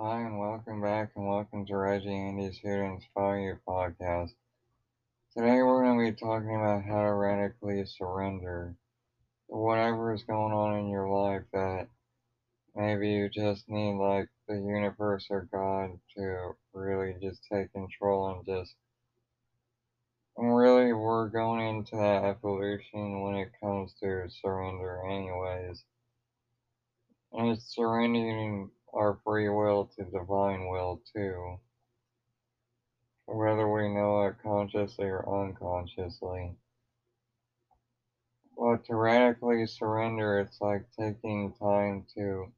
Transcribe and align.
Hi, 0.00 0.20
and 0.20 0.38
welcome 0.38 0.80
back, 0.80 1.10
and 1.16 1.26
welcome 1.26 1.66
to 1.66 1.76
Reggie 1.76 2.14
Andy's 2.14 2.56
Here 2.56 2.86
to 2.86 3.40
You 3.40 3.58
podcast. 3.66 4.30
Today, 5.36 5.60
we're 5.60 5.82
going 5.82 5.98
to 5.98 6.12
be 6.12 6.16
talking 6.16 6.54
about 6.54 6.84
how 6.84 7.02
to 7.02 7.12
radically 7.12 7.84
surrender 7.84 8.76
whatever 9.48 10.14
is 10.14 10.22
going 10.22 10.52
on 10.52 10.78
in 10.78 10.88
your 10.88 11.08
life 11.08 11.42
that 11.52 11.88
maybe 12.76 13.08
you 13.10 13.28
just 13.28 13.68
need, 13.68 13.98
like, 13.98 14.28
the 14.46 14.54
universe 14.54 15.26
or 15.30 15.48
God 15.50 15.98
to 16.16 16.52
really 16.72 17.16
just 17.20 17.40
take 17.52 17.72
control 17.72 18.28
and 18.28 18.46
just. 18.46 18.76
And 20.36 20.56
really, 20.56 20.92
we're 20.92 21.28
going 21.28 21.60
into 21.60 21.96
that 21.96 22.22
evolution 22.22 23.22
when 23.22 23.34
it 23.34 23.50
comes 23.60 23.94
to 24.00 24.28
surrender, 24.30 25.02
anyways. 25.10 25.82
And 27.32 27.48
it's 27.48 27.74
surrendering 27.74 28.70
our 28.94 29.18
free 29.24 29.48
will 29.48 29.88
to 29.96 30.04
divine 30.04 30.68
will 30.68 31.00
too, 31.14 31.58
whether 33.26 33.70
we 33.70 33.88
know 33.88 34.26
it 34.26 34.36
consciously 34.42 35.06
or 35.06 35.28
unconsciously. 35.44 36.54
But 38.56 38.84
to 38.86 38.96
radically 38.96 39.66
surrender, 39.66 40.40
it's 40.40 40.60
like 40.60 40.82
taking 40.98 41.52
time 41.52 42.04
to 42.16 42.52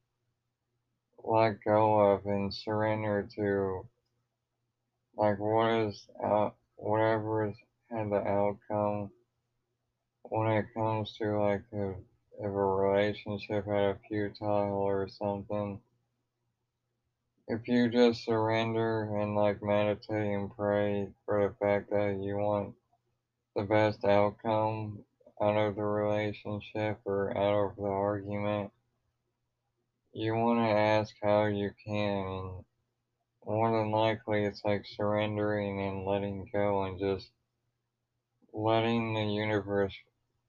let 1.22 1.62
go 1.64 2.00
of 2.12 2.26
and 2.26 2.52
surrender 2.52 3.28
to 3.36 3.86
like 5.16 5.38
what 5.38 5.70
is 5.70 6.06
out, 6.22 6.54
whatever 6.76 7.46
has 7.46 7.56
had 7.90 8.10
the 8.10 8.16
outcome 8.26 9.10
when 10.24 10.48
it 10.48 10.66
comes 10.74 11.14
to 11.18 11.38
like 11.40 11.62
a, 11.74 11.90
if 11.90 12.46
a 12.46 12.50
relationship 12.50 13.66
had 13.66 13.82
a 13.84 13.98
futile 14.08 14.82
or 14.82 15.08
something 15.08 15.78
if 17.50 17.66
you 17.66 17.88
just 17.88 18.24
surrender 18.24 19.18
and 19.18 19.34
like 19.34 19.60
meditate 19.60 20.34
and 20.34 20.54
pray 20.54 21.08
for 21.26 21.48
the 21.48 21.54
fact 21.56 21.90
that 21.90 22.20
you 22.22 22.36
want 22.36 22.74
the 23.56 23.64
best 23.64 24.04
outcome 24.04 25.00
out 25.42 25.56
of 25.56 25.74
the 25.74 25.82
relationship 25.82 27.00
or 27.04 27.36
out 27.36 27.70
of 27.70 27.76
the 27.76 27.82
argument, 27.82 28.70
you 30.12 30.32
want 30.32 30.60
to 30.60 30.78
ask 30.78 31.12
how 31.24 31.46
you 31.46 31.70
can. 31.84 32.24
And 32.24 32.64
more 33.44 33.76
than 33.76 33.90
likely, 33.90 34.44
it's 34.44 34.64
like 34.64 34.86
surrendering 34.86 35.80
and 35.80 36.06
letting 36.06 36.48
go 36.52 36.84
and 36.84 37.00
just 37.00 37.30
letting 38.52 39.14
the 39.14 39.24
universe 39.24 39.94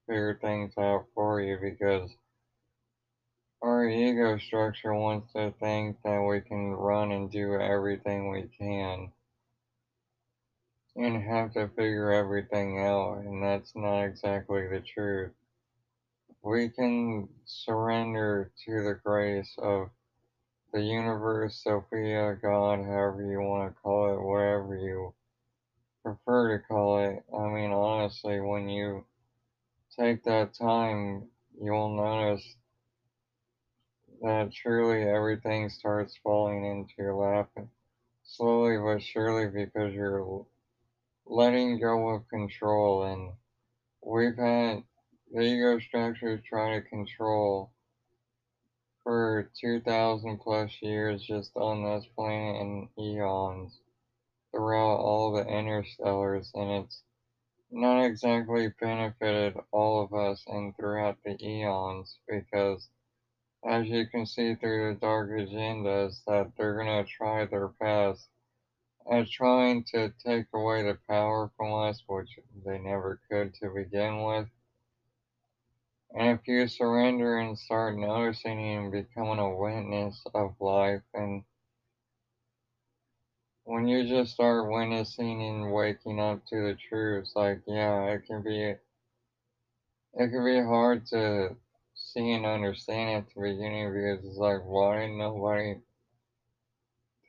figure 0.05 0.37
things 0.39 0.73
out 0.77 1.05
for 1.15 1.41
you 1.41 1.57
because 1.59 2.11
our 3.81 3.89
ego 3.89 4.37
structure 4.37 4.93
wants 4.93 5.33
to 5.33 5.51
think 5.59 5.97
that 6.03 6.21
we 6.21 6.39
can 6.39 6.69
run 6.69 7.11
and 7.11 7.31
do 7.31 7.55
everything 7.55 8.29
we 8.29 8.43
can 8.55 9.11
and 10.95 11.23
have 11.23 11.51
to 11.53 11.67
figure 11.69 12.11
everything 12.11 12.77
out, 12.77 13.23
and 13.25 13.41
that's 13.41 13.71
not 13.75 14.03
exactly 14.03 14.67
the 14.67 14.81
truth. 14.81 15.31
We 16.43 16.69
can 16.69 17.27
surrender 17.45 18.51
to 18.65 18.83
the 18.83 18.99
grace 19.03 19.51
of 19.57 19.89
the 20.73 20.81
universe, 20.81 21.63
Sophia, 21.63 22.37
God, 22.39 22.85
however 22.85 23.25
you 23.27 23.41
want 23.41 23.73
to 23.73 23.81
call 23.81 24.13
it, 24.13 24.21
whatever 24.21 24.77
you 24.77 25.11
prefer 26.03 26.55
to 26.59 26.63
call 26.67 26.99
it. 26.99 27.23
I 27.35 27.47
mean, 27.47 27.71
honestly, 27.71 28.41
when 28.41 28.69
you 28.69 29.05
take 29.99 30.23
that 30.25 30.53
time, 30.53 31.23
you'll 31.59 31.95
notice 31.95 32.43
that 34.21 34.51
truly 34.53 35.03
everything 35.03 35.69
starts 35.69 36.17
falling 36.23 36.65
into 36.65 36.93
your 36.97 37.15
lap 37.15 37.49
slowly 38.23 38.77
but 38.77 39.01
surely 39.01 39.47
because 39.47 39.93
you're 39.93 40.45
letting 41.25 41.79
go 41.79 42.09
of 42.09 42.27
control. 42.29 43.03
And 43.03 43.33
we've 44.03 44.37
had 44.37 44.83
the 45.31 45.41
ego 45.41 45.79
structures 45.79 46.41
try 46.47 46.75
to 46.75 46.81
control 46.81 47.71
for 49.03 49.49
2000 49.59 50.39
plus 50.39 50.71
years 50.81 51.23
just 51.23 51.51
on 51.55 51.83
this 51.83 52.05
planet 52.15 52.61
and 52.61 52.87
eons 52.99 53.79
throughout 54.51 54.97
all 54.97 55.31
the 55.31 55.43
interstellars 55.43 56.51
and 56.53 56.83
it's 56.83 57.01
not 57.71 58.03
exactly 58.03 58.67
benefited 58.79 59.55
all 59.71 60.03
of 60.03 60.13
us 60.13 60.43
and 60.47 60.75
throughout 60.75 61.17
the 61.23 61.35
eons 61.43 62.17
because 62.27 62.89
as 63.65 63.87
you 63.87 64.07
can 64.07 64.25
see 64.25 64.55
through 64.55 64.93
the 64.93 64.99
dark 64.99 65.29
agendas, 65.29 66.23
that 66.25 66.51
they're 66.57 66.75
going 66.75 67.05
to 67.05 67.09
try 67.09 67.45
their 67.45 67.67
best 67.67 68.27
at 69.11 69.29
trying 69.29 69.83
to 69.83 70.13
take 70.25 70.45
away 70.53 70.83
the 70.83 70.97
power 71.07 71.51
from 71.57 71.73
us, 71.73 72.03
which 72.07 72.39
they 72.65 72.77
never 72.77 73.19
could 73.29 73.53
to 73.55 73.69
begin 73.69 74.23
with. 74.23 74.47
And 76.13 76.37
if 76.37 76.47
you 76.47 76.67
surrender 76.67 77.37
and 77.37 77.57
start 77.57 77.97
noticing 77.97 78.59
and 78.59 78.91
becoming 78.91 79.39
a 79.39 79.55
witness 79.55 80.21
of 80.33 80.55
life, 80.59 81.03
and 81.13 81.43
when 83.63 83.87
you 83.87 84.07
just 84.07 84.33
start 84.33 84.69
witnessing 84.69 85.41
and 85.41 85.71
waking 85.71 86.19
up 86.19 86.45
to 86.47 86.67
the 86.67 86.75
truth, 86.89 87.29
like, 87.35 87.61
yeah, 87.65 88.05
it 88.07 88.25
can 88.25 88.41
be, 88.41 88.61
it 88.61 88.79
can 90.13 90.43
be 90.43 90.59
hard 90.59 91.05
to 91.07 91.55
see 92.13 92.31
and 92.31 92.45
understand 92.45 93.09
at 93.17 93.25
the 93.33 93.41
beginning 93.41 93.93
because 93.93 94.25
it's 94.25 94.37
like, 94.37 94.61
why 94.63 95.07
nobody 95.07 95.75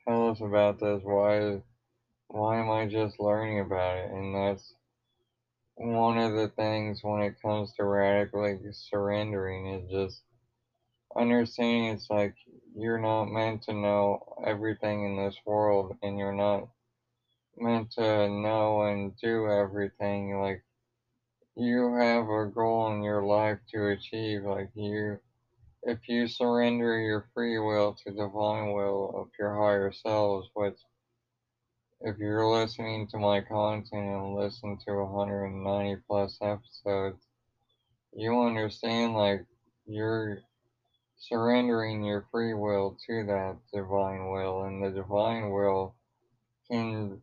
tell 0.07 0.29
us 0.29 0.41
about 0.41 0.79
this? 0.79 1.01
Why, 1.03 1.61
why 2.27 2.59
am 2.59 2.69
I 2.69 2.87
just 2.87 3.19
learning 3.19 3.59
about 3.59 3.97
it? 3.97 4.11
And 4.11 4.35
that's 4.35 4.73
one 5.75 6.17
of 6.17 6.33
the 6.33 6.49
things 6.49 6.99
when 7.01 7.21
it 7.21 7.35
comes 7.41 7.73
to 7.73 7.83
radically 7.83 8.59
surrendering 8.71 9.67
is 9.67 9.91
just 9.91 10.21
understanding 11.15 11.85
it's 11.91 12.09
like 12.09 12.35
you're 12.75 12.99
not 12.99 13.25
meant 13.25 13.63
to 13.63 13.73
know 13.73 14.19
everything 14.45 15.05
in 15.05 15.17
this 15.17 15.35
world 15.45 15.95
and 16.01 16.17
you're 16.17 16.33
not 16.33 16.67
meant 17.57 17.91
to 17.91 18.27
know 18.29 18.81
and 18.83 19.13
do 19.21 19.47
everything 19.47 20.39
like 20.39 20.63
you 21.55 21.95
have 21.95 22.29
a 22.29 22.45
goal 22.47 22.93
in 22.93 23.03
your 23.03 23.23
life 23.23 23.59
to 23.73 23.89
achieve. 23.89 24.43
Like 24.43 24.69
you, 24.73 25.19
if 25.83 25.99
you 26.07 26.27
surrender 26.27 26.99
your 26.99 27.27
free 27.33 27.59
will 27.59 27.93
to 27.93 28.11
the 28.11 28.23
divine 28.23 28.73
will 28.73 29.13
of 29.15 29.27
your 29.39 29.55
higher 29.55 29.91
selves, 29.91 30.49
which 30.53 30.77
if 32.01 32.17
you're 32.17 32.47
listening 32.47 33.07
to 33.07 33.17
my 33.17 33.41
content 33.41 33.93
and 33.93 34.35
listen 34.35 34.77
to 34.85 35.03
190 35.03 36.01
plus 36.07 36.37
episodes, 36.41 37.23
you 38.13 38.41
understand 38.41 39.13
like 39.13 39.45
you're 39.85 40.39
surrendering 41.17 42.03
your 42.03 42.27
free 42.31 42.53
will 42.53 42.97
to 43.07 43.25
that 43.25 43.57
divine 43.73 44.29
will, 44.29 44.63
and 44.63 44.83
the 44.83 44.89
divine 44.89 45.51
will 45.51 45.95
can 46.69 47.21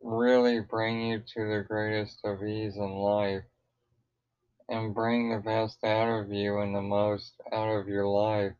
really 0.00 0.60
bring 0.60 1.00
you 1.02 1.18
to 1.20 1.48
the 1.48 1.64
greatest 1.66 2.20
of 2.24 2.42
ease 2.42 2.76
in 2.76 2.90
life 2.90 3.44
and 4.68 4.94
bring 4.94 5.30
the 5.30 5.38
best 5.38 5.82
out 5.84 6.20
of 6.20 6.30
you 6.30 6.58
and 6.58 6.74
the 6.74 6.82
most 6.82 7.34
out 7.52 7.68
of 7.68 7.88
your 7.88 8.06
life, 8.06 8.52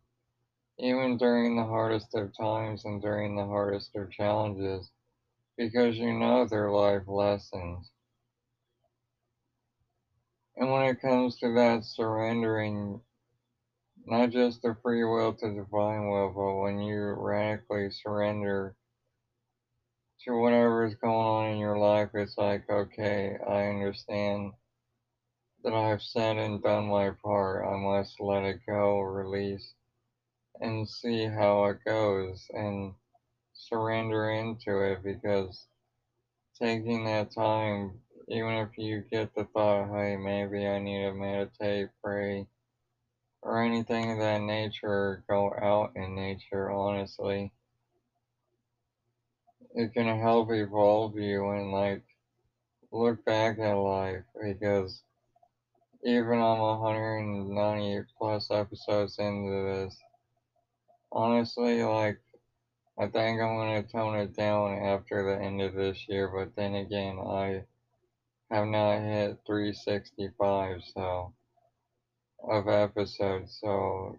even 0.79 1.17
during 1.19 1.57
the 1.57 1.65
hardest 1.65 2.15
of 2.15 2.37
times 2.37 2.85
and 2.85 3.03
during 3.03 3.37
the 3.37 3.45
hardest 3.45 3.95
of 3.95 4.11
challenges, 4.11 4.91
because 5.57 5.97
you 5.97 6.13
know 6.13 6.47
they're 6.47 6.71
life 6.71 7.07
lessons. 7.07 7.91
And 10.57 10.73
when 10.73 10.87
it 10.87 11.01
comes 11.01 11.39
to 11.39 11.53
that 11.55 11.85
surrendering, 11.85 13.01
not 14.07 14.31
just 14.31 14.63
the 14.63 14.77
free 14.83 15.05
will 15.05 15.35
to 15.35 15.55
divine 15.55 16.09
will, 16.09 16.33
but 16.35 16.63
when 16.63 16.81
you 16.81 17.15
radically 17.17 17.91
surrender 17.91 18.75
to 20.25 20.33
whatever 20.39 20.87
is 20.87 20.95
going 20.97 21.15
on 21.15 21.51
in 21.53 21.59
your 21.59 21.79
life, 21.79 22.11
it's 22.15 22.39
like, 22.39 22.69
okay, 22.71 23.37
I 23.47 23.69
understand 23.69 24.53
that 25.65 25.75
I've 25.75 26.03
said 26.03 26.39
and 26.39 26.63
done 26.63 26.89
my 26.89 27.11
part. 27.23 27.67
I 27.67 27.77
must 27.77 28.21
let 28.21 28.45
it 28.45 28.61
go, 28.67 29.01
release, 29.01 29.75
and 30.61 30.89
see 30.89 31.25
how 31.27 31.67
it 31.67 31.79
goes 31.87 32.47
and 32.51 32.95
surrender 33.55 34.31
into 34.31 34.81
it 34.81 35.03
because 35.05 35.67
taking 36.61 37.05
that 37.05 37.31
time, 37.33 38.01
even 38.29 38.55
if 38.55 38.77
you 38.77 39.05
get 39.11 39.35
the 39.35 39.45
thought, 39.55 39.89
hey, 39.95 40.17
maybe 40.17 40.67
I 40.67 40.79
need 40.79 41.05
to 41.05 41.15
meditate, 41.15 41.89
pray, 42.03 42.47
or 43.43 43.63
anything 43.63 44.13
of 44.13 44.19
that 44.19 44.41
nature, 44.43 45.25
go 45.29 45.53
out 45.61 45.93
in 45.97 46.15
nature, 46.15 46.71
honestly, 46.71 47.53
it 49.75 49.93
can 49.93 50.19
help 50.19 50.51
evolve 50.51 51.17
you 51.17 51.49
and 51.51 51.73
like 51.73 52.03
look 52.91 53.25
back 53.25 53.59
at 53.59 53.75
life 53.75 54.25
because 54.41 55.03
even 56.05 56.41
I'm 56.41 56.59
190 56.59 58.03
plus 58.19 58.51
episodes 58.51 59.19
into 59.19 59.65
this, 59.67 59.99
honestly, 61.13 61.83
like 61.83 62.19
I 62.99 63.07
think 63.07 63.41
I'm 63.41 63.57
gonna 63.57 63.83
tone 63.83 64.19
it 64.19 64.37
down 64.37 64.79
after 64.79 65.23
the 65.25 65.45
end 65.45 65.61
of 65.61 65.75
this 65.75 66.05
year, 66.09 66.29
but 66.29 66.55
then 66.57 66.75
again, 66.75 67.19
I 67.19 67.65
have 68.51 68.67
not 68.67 69.01
hit 69.01 69.39
365 69.47 70.81
so 70.95 71.33
of 72.49 72.69
episodes, 72.69 73.59
so 73.61 74.17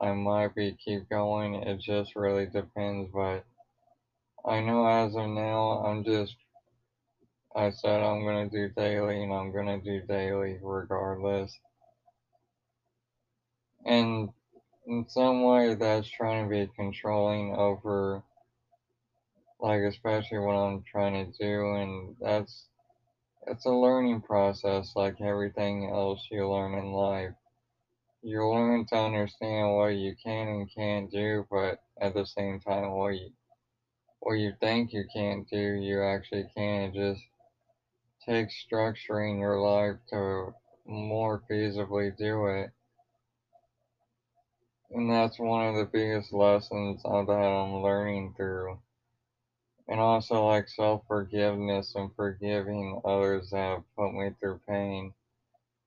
I 0.00 0.12
might 0.12 0.54
be 0.54 0.76
keep 0.84 1.08
going. 1.08 1.54
It 1.54 1.80
just 1.80 2.14
really 2.16 2.46
depends, 2.46 3.10
but 3.12 3.44
I 4.44 4.60
know 4.60 4.86
as 4.86 5.14
of 5.16 5.28
now, 5.28 5.84
I'm 5.84 6.04
just 6.04 6.36
I 7.56 7.70
said 7.70 8.02
I'm 8.02 8.24
gonna 8.24 8.48
do 8.48 8.68
daily, 8.70 9.22
and 9.22 9.32
I'm 9.32 9.52
gonna 9.52 9.80
do 9.80 10.02
daily 10.02 10.58
regardless. 10.62 11.58
And 13.84 14.30
in 14.86 15.06
some 15.08 15.42
way, 15.42 15.74
that's 15.74 16.08
trying 16.08 16.44
to 16.44 16.50
be 16.50 16.70
controlling 16.76 17.54
over, 17.56 18.22
like, 19.60 19.82
especially 19.82 20.38
what 20.38 20.54
I'm 20.56 20.84
trying 20.84 21.32
to 21.32 21.38
do, 21.38 21.74
and 21.74 22.16
that's 22.20 22.68
it's 23.46 23.66
a 23.66 23.70
learning 23.70 24.22
process, 24.22 24.92
like 24.94 25.20
everything 25.20 25.90
else 25.90 26.26
you 26.30 26.48
learn 26.48 26.74
in 26.74 26.92
life. 26.92 27.34
You 28.22 28.46
learn 28.48 28.86
to 28.86 28.96
understand 28.96 29.74
what 29.74 29.88
you 29.88 30.14
can 30.22 30.48
and 30.48 30.70
can't 30.74 31.10
do, 31.10 31.46
but 31.50 31.80
at 32.00 32.14
the 32.14 32.26
same 32.26 32.60
time, 32.60 32.92
what 32.92 33.14
you 33.14 33.30
what 34.20 34.34
you 34.34 34.52
think 34.60 34.92
you 34.92 35.04
can't 35.12 35.48
do, 35.48 35.56
you 35.58 36.02
actually 36.02 36.44
can. 36.56 36.92
Just 36.92 37.22
takes 38.26 38.54
structuring 38.70 39.38
your 39.40 39.58
life 39.60 39.96
to 40.10 40.52
more 40.86 41.42
feasibly 41.50 42.16
do 42.16 42.46
it. 42.46 42.70
And 44.90 45.10
that's 45.10 45.38
one 45.38 45.66
of 45.66 45.74
the 45.76 45.84
biggest 45.84 46.32
lessons 46.32 47.02
that 47.02 47.30
I'm 47.30 47.82
learning 47.82 48.34
through. 48.36 48.78
And 49.88 50.00
also 50.00 50.46
like 50.46 50.68
self 50.68 51.02
forgiveness 51.06 51.94
and 51.94 52.10
forgiving 52.14 53.00
others 53.04 53.50
that 53.50 53.58
have 53.76 53.82
put 53.96 54.12
me 54.12 54.30
through 54.40 54.60
pain. 54.68 55.12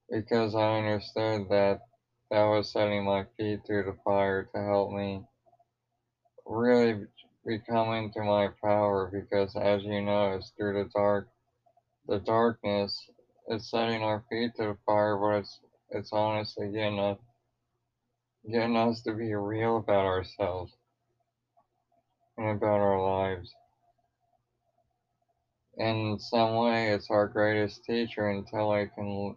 Because 0.10 0.56
I 0.56 0.78
understood 0.80 1.50
that 1.50 1.82
that 2.30 2.44
was 2.46 2.72
setting 2.72 3.06
my 3.06 3.26
feet 3.38 3.60
through 3.66 3.86
the 3.86 3.98
fire 4.04 4.44
to 4.54 4.62
help 4.62 4.92
me 4.92 5.24
really 6.46 7.06
become 7.46 7.94
into 7.94 8.22
my 8.22 8.50
power 8.64 9.10
because 9.12 9.56
as 9.56 9.84
you 9.84 10.02
know 10.02 10.34
it's 10.34 10.52
through 10.58 10.84
the 10.84 10.90
dark 10.96 11.28
the 12.08 12.20
darkness. 12.20 13.10
It's 13.48 13.70
setting 13.70 14.02
our 14.04 14.24
feet 14.30 14.52
to 14.58 14.64
the 14.64 14.78
fire 14.86 15.18
but 15.18 15.40
it's 15.40 15.60
it's 15.90 16.14
honestly 16.14 16.72
getting 16.72 17.00
us 17.00 17.18
getting 18.52 18.78
us 18.78 19.02
to 19.04 19.14
be 19.14 19.34
real 19.34 19.78
about 19.78 20.06
ourselves 20.06 20.74
and 22.38 22.50
about 22.50 22.80
our 22.80 23.02
lives. 23.02 23.54
In 25.78 26.18
some 26.20 26.56
way 26.56 26.90
it's 26.92 27.10
our 27.10 27.28
greatest 27.28 27.84
teacher 27.86 28.30
until 28.30 28.72
I 28.72 28.88
can 28.88 29.36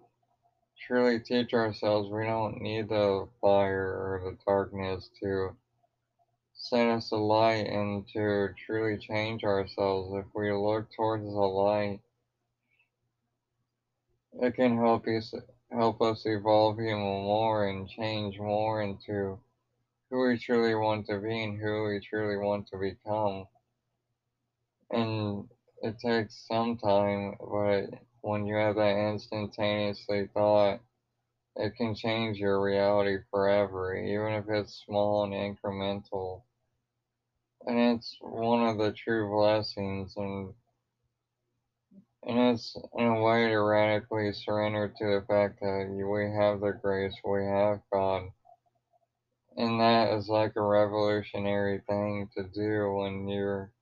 truly 0.87 1.21
teach 1.21 1.55
ourselves. 1.55 2.11
We 2.11 2.25
don't 2.25 2.61
need 2.61 2.89
the 2.89 3.29
fire 3.41 3.89
or 3.89 4.23
the 4.25 4.39
darkness 4.47 5.09
to 5.23 5.57
set 6.65 6.89
us 6.89 7.13
a 7.13 7.17
light 7.17 7.67
and 7.67 8.09
to 8.09 8.49
truly 8.67 8.97
change 8.99 9.45
ourselves. 9.45 10.15
If 10.15 10.35
we 10.35 10.51
look 10.51 10.91
towards 10.97 11.25
the 11.25 11.31
light, 11.31 12.01
it 14.41 14.55
can 14.55 14.77
help 14.79 15.07
us 15.07 15.35
help 15.71 16.01
us 16.01 16.25
evolve 16.25 16.81
even 16.81 16.99
more 16.99 17.69
and 17.69 17.89
change 17.89 18.39
more 18.39 18.83
into 18.83 19.39
who 20.11 20.29
we 20.29 20.39
truly 20.39 20.75
want 20.75 21.07
to 21.07 21.19
be 21.19 21.45
and 21.45 21.61
who 21.61 21.85
we 21.85 22.01
truly 22.01 22.37
want 22.39 22.69
to 22.69 22.79
become. 22.79 23.47
And 24.91 25.49
it 25.83 25.99
takes 25.99 26.47
some 26.49 26.79
time, 26.79 27.37
but 27.41 27.91
when 28.23 28.47
you 28.47 28.55
have 28.57 28.77
that 28.77 28.97
instantaneously 28.97 30.29
thought, 30.33 30.81
it 31.57 31.77
can 31.77 31.95
change 31.95 32.39
your 32.39 32.63
reality 32.63 33.19
forever, 33.31 33.95
even 33.95 34.33
if 34.33 34.49
it's 34.49 34.83
small 34.87 35.25
and 35.25 35.35
incremental. 35.35 36.43
And 37.67 37.79
it's 37.97 38.17
one 38.21 38.67
of 38.67 38.79
the 38.79 38.93
true 38.93 39.31
blessings 39.31 40.15
and 40.17 40.53
and 42.27 42.39
it's 42.39 42.77
in 42.97 43.07
a 43.07 43.23
way 43.23 43.49
to 43.49 43.59
radically 43.59 44.33
surrender 44.33 44.89
to 44.89 45.05
the 45.05 45.27
fact 45.29 45.61
that 45.61 45.89
we 45.91 46.31
have 46.39 46.61
the 46.61 46.73
grace, 46.73 47.15
we 47.25 47.45
have 47.45 47.81
God. 47.93 48.25
And 49.57 49.81
that 49.81 50.15
is 50.15 50.29
like 50.29 50.57
a 50.57 50.63
revolutionary 50.63 51.83
thing 51.87 52.29
to 52.37 52.45
do 52.45 52.95
when 52.95 53.29
you're 53.29 53.73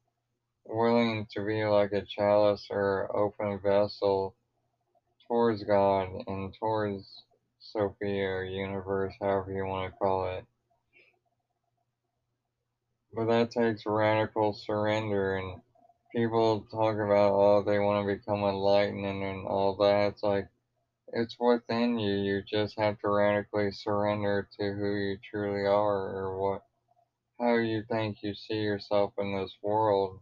willing 0.67 1.26
to 1.32 1.44
be 1.44 1.64
like 1.64 1.93
a 1.93 2.02
chalice 2.05 2.67
or 2.70 3.14
open 3.17 3.61
vessel 3.62 4.35
towards 5.28 5.64
God 5.64 6.08
and 6.26 6.55
towards 6.58 7.25
Sophia 7.61 8.28
or 8.28 8.44
universe, 8.44 9.14
however 9.20 9.52
you 9.52 9.64
want 9.67 9.93
to 9.93 9.99
call 9.99 10.28
it. 10.37 10.44
But 13.14 13.26
that 13.26 13.50
takes 13.50 13.85
radical 13.87 14.53
surrender 14.55 15.37
and 15.37 15.61
people 16.14 16.67
talk 16.70 16.97
about 16.97 17.32
oh 17.35 17.62
they 17.62 17.79
want 17.79 18.06
to 18.06 18.14
become 18.14 18.43
enlightened 18.44 19.05
and 19.05 19.47
all 19.47 19.76
that. 19.76 20.12
It's 20.12 20.23
like 20.23 20.49
it's 21.12 21.37
within 21.38 21.99
you. 21.99 22.14
You 22.17 22.43
just 22.43 22.79
have 22.79 22.99
to 23.00 23.09
radically 23.11 23.70
surrender 23.73 24.49
to 24.59 24.73
who 24.73 24.94
you 24.94 25.19
truly 25.31 25.67
are 25.67 26.17
or 26.17 26.41
what 26.41 26.62
how 27.41 27.56
you 27.56 27.82
think 27.91 28.19
you 28.23 28.35
see 28.35 28.61
yourself 28.62 29.12
in 29.19 29.37
this 29.37 29.55
world 29.62 30.20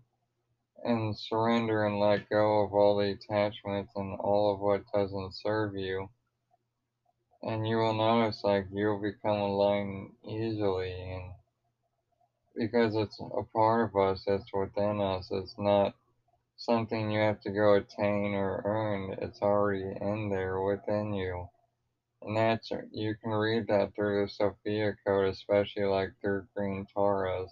and 0.85 1.17
surrender 1.19 1.87
and 1.87 2.01
let 2.01 2.29
go 2.31 2.65
of 2.65 2.75
all 2.75 2.97
the 2.97 3.13
attachments 3.13 3.93
and 3.97 4.19
all 4.21 4.55
of 4.55 4.61
what 4.61 4.83
doesn't 4.93 5.35
serve 5.35 5.77
you. 5.77 6.09
And 7.43 7.67
you 7.69 7.77
will 7.77 7.95
notice 7.95 8.43
like 8.45 8.67
you'll 8.73 9.01
become 9.03 9.39
aligned 9.39 10.11
easily 10.27 10.93
and 10.93 11.33
because 12.57 12.97
it's 12.97 13.21
a 13.21 13.43
part 13.55 13.89
of 13.89 13.97
us 13.97 14.25
that's 14.27 14.53
within 14.53 15.01
us. 15.01 15.29
It's 15.31 15.57
not 15.59 15.95
something 16.57 17.11
you 17.11 17.21
have 17.21 17.41
to 17.41 17.51
go 17.51 17.75
attain 17.75 18.35
or 18.35 18.63
earn. 18.65 19.17
It's 19.21 19.41
already 19.41 19.97
in 20.01 20.29
there 20.31 20.61
within 20.61 21.15
you. 21.15 21.49
And 22.23 22.37
that's 22.37 22.71
you 22.93 23.15
can 23.15 23.31
read 23.31 23.67
that 23.69 23.95
through 23.95 24.23
the 24.27 24.31
Sophia 24.31 24.95
Code, 25.07 25.29
especially 25.29 25.85
like 25.85 26.13
through 26.21 26.49
Green 26.55 26.87
Tara's 26.95 27.51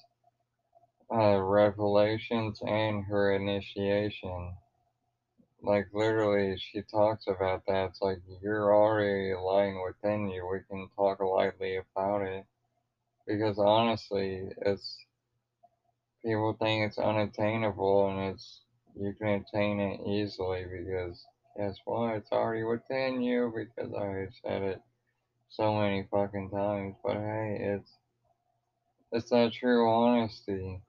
uh, 1.11 1.41
revelations 1.41 2.61
and 2.67 3.05
her 3.05 3.35
initiation. 3.35 4.55
Like 5.63 5.87
literally, 5.93 6.59
she 6.59 6.83
talks 6.83 7.27
about 7.27 7.65
that. 7.67 7.91
It's 7.91 8.03
like 8.03 8.19
you're 8.43 8.75
already 8.75 9.35
lying 9.35 9.83
within 9.83 10.29
you. 10.29 10.47
We 10.47 10.61
can 10.69 10.89
talk 10.97 11.21
lightly 11.21 11.77
about 11.77 12.23
it 12.23 12.47
because 13.29 13.59
honestly, 13.59 14.49
it's 14.63 14.99
people 16.25 16.57
think 16.61 16.87
it's 16.87 16.99
unattainable 16.99 18.09
and 18.09 18.35
it's 18.35 18.63
you 19.01 19.15
can 19.15 19.45
attain 19.45 19.81
it 19.81 20.01
easily 20.09 20.65
because 20.65 21.25
guess 21.57 21.77
what? 21.85 22.17
It's 22.17 22.33
already 22.33 22.65
within 22.65 23.23
you 23.23 23.53
because 23.55 23.95
I 23.95 24.29
said 24.43 24.63
it 24.63 24.83
so 25.51 25.75
many 25.75 26.07
fucking 26.11 26.51
times. 26.51 26.97
But 27.05 27.15
hey, 27.17 27.59
it's 27.61 27.93
it's 29.13 29.31
that 29.31 29.53
true 29.53 29.89
honesty. 29.89 30.81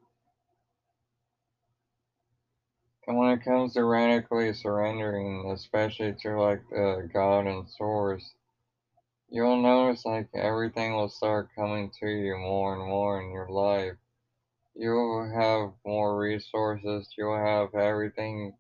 And 3.08 3.18
when 3.18 3.32
it 3.32 3.44
comes 3.44 3.74
to 3.74 3.84
radically 3.84 4.54
surrendering, 4.54 5.52
especially 5.52 6.14
to 6.22 6.40
like 6.40 6.62
the 6.70 7.10
God 7.12 7.48
and 7.48 7.68
source, 7.70 8.24
you'll 9.32 9.62
notice 9.62 10.06
like 10.06 10.30
everything 10.34 10.96
will 10.96 11.10
start 11.10 11.50
coming 11.56 11.92
to 12.00 12.08
you 12.08 12.38
more 12.38 12.76
and 12.76 12.88
more 12.88 13.22
in 13.22 13.32
your 13.32 13.50
life. 13.50 13.96
You'll 14.76 15.30
have 15.34 15.74
more 15.86 16.18
resources, 16.20 17.10
you'll 17.18 17.38
have 17.38 17.76
everything 17.76 18.54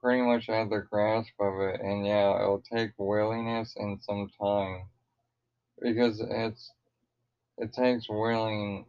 pretty 0.00 0.22
much 0.22 0.48
at 0.48 0.70
the 0.70 0.86
grasp 0.90 1.32
of 1.40 1.60
it. 1.60 1.80
And 1.80 2.06
yeah, 2.06 2.36
it'll 2.42 2.62
take 2.72 2.92
willingness 2.98 3.74
and 3.76 4.02
some 4.02 4.30
time. 4.40 4.86
Because 5.80 6.20
it's 6.20 6.72
it 7.58 7.72
takes 7.72 8.08
willing 8.08 8.86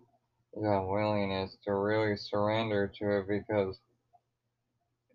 yeah, 0.56 0.82
willingness 0.82 1.58
to 1.66 1.74
really 1.74 2.18
surrender 2.18 2.92
to 3.00 3.20
it 3.20 3.28
because 3.28 3.80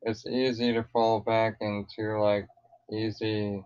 it's 0.02 0.26
easy 0.26 0.72
to 0.72 0.84
fall 0.92 1.20
back 1.20 1.56
into 1.60 2.18
like 2.20 2.46
easy 2.92 3.64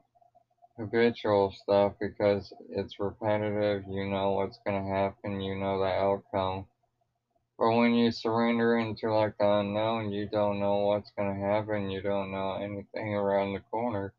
habitual 0.79 1.53
stuff 1.53 1.95
because 2.01 2.53
it's 2.71 2.99
repetitive, 2.99 3.85
you 3.89 4.07
know 4.07 4.33
what's 4.33 4.59
going 4.65 4.83
to 4.83 4.91
happen, 4.91 5.41
you 5.41 5.55
know 5.57 5.79
the 5.79 5.87
outcome. 5.87 6.67
But 7.59 7.77
when 7.77 7.95
you 7.95 8.11
surrender 8.11 8.79
into 8.79 9.13
like 9.13 9.37
the 9.39 9.47
unknown, 9.47 10.13
you 10.13 10.29
don't 10.29 10.61
know 10.61 10.79
what's 10.79 11.13
going 11.17 11.35
to 11.35 11.47
happen, 11.47 11.91
you 11.91 12.01
don't 12.01 12.33
know 12.33 12.55
anything 12.55 13.15
around 13.15 13.53
the 13.53 13.61
corner. 13.61 14.15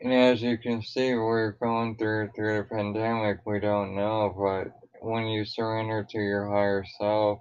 And 0.00 0.12
as 0.12 0.42
you 0.42 0.58
can 0.58 0.82
see, 0.82 1.14
we're 1.14 1.52
going 1.52 1.96
through 1.96 2.30
through 2.34 2.58
the 2.58 2.64
pandemic. 2.64 3.38
We 3.46 3.60
don't 3.60 3.94
know, 3.94 4.34
but 4.36 4.74
when 5.00 5.28
you 5.28 5.44
surrender 5.44 6.04
to 6.10 6.18
your 6.18 6.48
higher 6.50 6.84
self, 6.98 7.38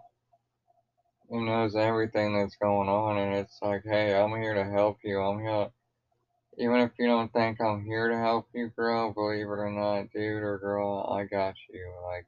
who 1.31 1.45
knows 1.45 1.77
everything 1.77 2.37
that's 2.37 2.57
going 2.57 2.89
on, 2.89 3.17
and 3.17 3.33
it's 3.33 3.57
like, 3.61 3.83
hey, 3.85 4.13
I'm 4.13 4.31
here 4.41 4.53
to 4.53 4.65
help 4.65 4.97
you. 5.01 5.17
I'm 5.17 5.39
here, 5.39 5.69
even 6.57 6.81
if 6.81 6.91
you 6.99 7.07
don't 7.07 7.31
think 7.31 7.61
I'm 7.61 7.85
here 7.85 8.09
to 8.09 8.17
help 8.17 8.49
you 8.53 8.69
grow, 8.75 9.13
believe 9.13 9.45
it 9.45 9.49
or 9.49 9.71
not, 9.71 10.11
dude 10.13 10.43
or 10.43 10.59
girl, 10.59 11.09
I 11.09 11.23
got 11.23 11.55
you. 11.73 11.89
Like, 12.05 12.27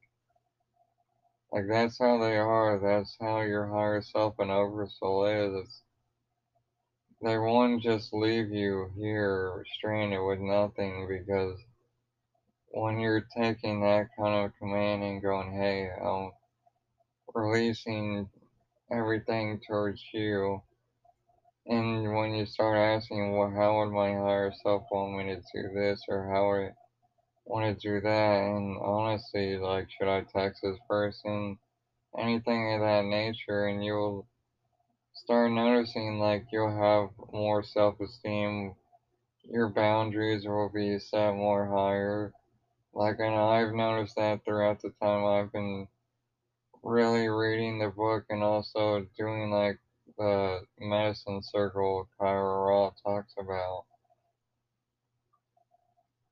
like 1.51 1.65
that's 1.69 1.99
how 1.99 2.17
they 2.17 2.37
are. 2.37 2.79
That's 2.81 3.17
how 3.19 3.41
your 3.41 3.67
higher 3.67 4.01
self 4.01 4.35
and 4.39 4.49
oversoul 4.49 5.25
is. 5.25 5.65
It's, 5.65 5.81
they 7.21 7.37
won't 7.37 7.83
just 7.83 8.13
leave 8.13 8.51
you 8.51 8.89
here 8.97 9.65
stranded 9.77 10.19
with 10.25 10.39
nothing 10.39 11.07
because 11.09 11.59
when 12.71 12.99
you're 12.99 13.27
taking 13.37 13.81
that 13.81 14.07
kind 14.17 14.45
of 14.45 14.51
command 14.59 15.03
and 15.03 15.21
going, 15.21 15.51
hey, 15.51 15.89
I'm 16.01 16.31
releasing 17.33 18.29
everything 18.91 19.59
towards 19.67 20.01
you, 20.13 20.61
and 21.65 22.13
when 22.15 22.33
you 22.35 22.45
start 22.45 22.77
asking, 22.77 23.37
well, 23.37 23.49
how 23.51 23.79
would 23.79 23.91
my 23.91 24.11
higher 24.13 24.51
self 24.63 24.83
want 24.91 25.17
me 25.17 25.35
to 25.35 25.41
do 25.53 25.73
this, 25.73 26.03
or 26.09 26.29
how 26.29 26.49
would 26.49 26.67
I 26.69 26.73
want 27.45 27.79
to 27.79 27.87
do 27.89 28.01
that, 28.01 28.41
and 28.41 28.77
honestly, 28.81 29.57
like, 29.57 29.89
should 29.91 30.07
I 30.09 30.21
text 30.21 30.61
this 30.63 30.77
person, 30.89 31.57
anything 32.17 32.73
of 32.75 32.81
that 32.81 33.05
nature, 33.05 33.67
and 33.67 33.83
you'll 33.83 34.27
start 35.13 35.51
noticing, 35.51 36.19
like, 36.19 36.45
you'll 36.51 36.77
have 36.77 37.09
more 37.31 37.63
self 37.63 37.99
esteem, 38.01 38.75
your 39.43 39.69
boundaries 39.69 40.45
will 40.45 40.69
be 40.69 40.99
set 40.99 41.33
more 41.33 41.67
higher. 41.67 42.33
Like, 42.93 43.17
and 43.19 43.35
I've 43.35 43.73
noticed 43.73 44.15
that 44.17 44.45
throughout 44.45 44.81
the 44.81 44.91
time 45.01 45.25
I've 45.25 45.51
been 45.51 45.87
really 46.83 47.27
reading 47.29 47.79
the 47.79 47.89
book 47.89 48.25
and 48.29 48.43
also 48.43 49.07
doing 49.17 49.49
like 49.49 49.79
the 50.17 50.61
medicine 50.79 51.41
circle 51.41 52.07
Kaia 52.19 52.67
Ra 52.67 52.91
talks 53.03 53.33
about. 53.39 53.85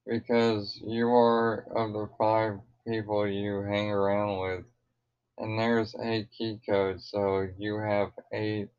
Because 0.05 0.79
you 0.83 1.07
are 1.09 1.65
of 1.75 1.93
the 1.93 2.09
five 2.17 2.59
people 2.85 3.27
you 3.27 3.61
hang 3.61 3.89
around 3.89 4.39
with, 4.39 4.65
and 5.37 5.57
there's 5.57 5.95
eight 6.03 6.27
key 6.37 6.59
codes, 6.67 7.09
so 7.09 7.47
you 7.57 7.77
have 7.77 8.11
eight 8.33 8.69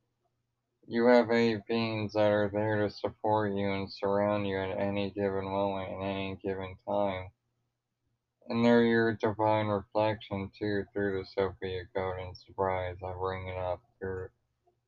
you 0.89 1.07
have 1.07 1.31
eight 1.31 1.65
beings 1.69 2.13
that 2.13 2.31
are 2.31 2.51
there 2.53 2.83
to 2.83 2.95
support 2.95 3.53
you 3.53 3.71
and 3.71 3.91
surround 3.91 4.47
you 4.47 4.59
at 4.59 4.77
any 4.77 5.11
given 5.11 5.45
moment 5.45 5.91
and 5.91 6.03
any 6.03 6.39
given 6.43 6.77
time. 6.87 7.31
And 8.49 8.65
they're 8.65 8.85
your 8.85 9.15
divine 9.15 9.69
reflection 9.69 10.51
too 10.59 10.85
through 10.93 11.19
the 11.19 11.27
Sophia 11.27 11.85
Code 11.95 12.19
and 12.21 12.37
Surprise. 12.37 12.97
I 13.05 13.13
bring 13.13 13.49
it 13.49 13.57
up 13.57 13.81
Your 14.01 14.33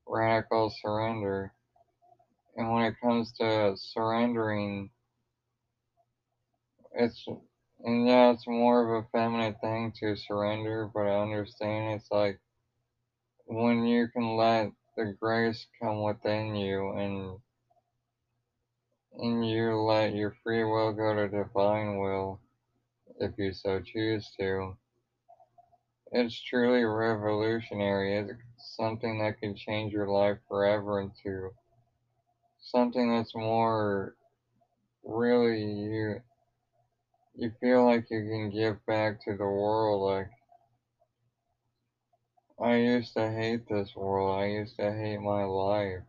radical 0.06 0.72
surrender. 0.82 1.52
And 2.56 2.72
when 2.72 2.84
it 2.84 3.00
comes 3.02 3.32
to 3.38 3.76
surrendering, 3.76 4.90
it's 6.94 7.26
and 7.84 8.06
yeah, 8.06 8.32
it's 8.32 8.46
more 8.46 8.96
of 8.98 9.04
a 9.04 9.08
feminine 9.10 9.56
thing 9.60 9.92
to 10.00 10.16
surrender, 10.16 10.90
but 10.92 11.06
I 11.06 11.22
understand 11.22 11.94
it's 11.94 12.10
like 12.10 12.40
when 13.46 13.86
you 13.86 14.08
can 14.08 14.36
let 14.36 14.70
the 14.96 15.14
grace 15.20 15.66
come 15.82 16.02
within 16.02 16.54
you 16.54 16.92
and 16.92 17.38
and 19.18 19.48
you 19.48 19.76
let 19.76 20.14
your 20.14 20.34
free 20.42 20.64
will 20.64 20.92
go 20.92 21.14
to 21.14 21.28
divine 21.28 21.98
will 21.98 22.40
if 23.18 23.32
you 23.38 23.52
so 23.52 23.80
choose 23.80 24.30
to. 24.38 24.76
It's 26.12 26.40
truly 26.40 26.84
revolutionary. 26.84 28.18
It's 28.18 28.76
something 28.76 29.18
that 29.18 29.40
can 29.40 29.56
change 29.56 29.92
your 29.92 30.08
life 30.08 30.38
forever 30.48 31.00
into 31.00 31.50
something 32.60 33.14
that's 33.14 33.34
more 33.34 34.16
really 35.04 35.62
you 35.62 36.22
you 37.36 37.52
feel 37.60 37.84
like 37.84 38.10
you 38.10 38.22
can 38.22 38.50
give 38.50 38.84
back 38.86 39.22
to 39.24 39.36
the 39.36 39.44
world 39.44 40.02
like 40.02 40.30
I 42.60 42.76
used 42.76 43.14
to 43.14 43.30
hate 43.32 43.68
this 43.68 43.96
world. 43.96 44.40
I 44.40 44.46
used 44.46 44.76
to 44.76 44.92
hate 44.92 45.18
my 45.18 45.44
life. 45.44 46.04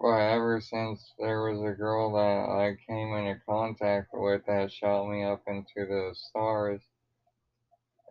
But 0.00 0.16
ever 0.16 0.62
since 0.62 1.12
there 1.18 1.42
was 1.42 1.60
a 1.60 1.76
girl 1.76 2.12
that 2.14 2.48
I 2.48 2.76
came 2.86 3.14
into 3.14 3.38
contact 3.44 4.08
with 4.14 4.46
that 4.46 4.72
shot 4.72 5.06
me 5.06 5.24
up 5.24 5.42
into 5.46 5.86
the 5.86 6.14
stars, 6.14 6.80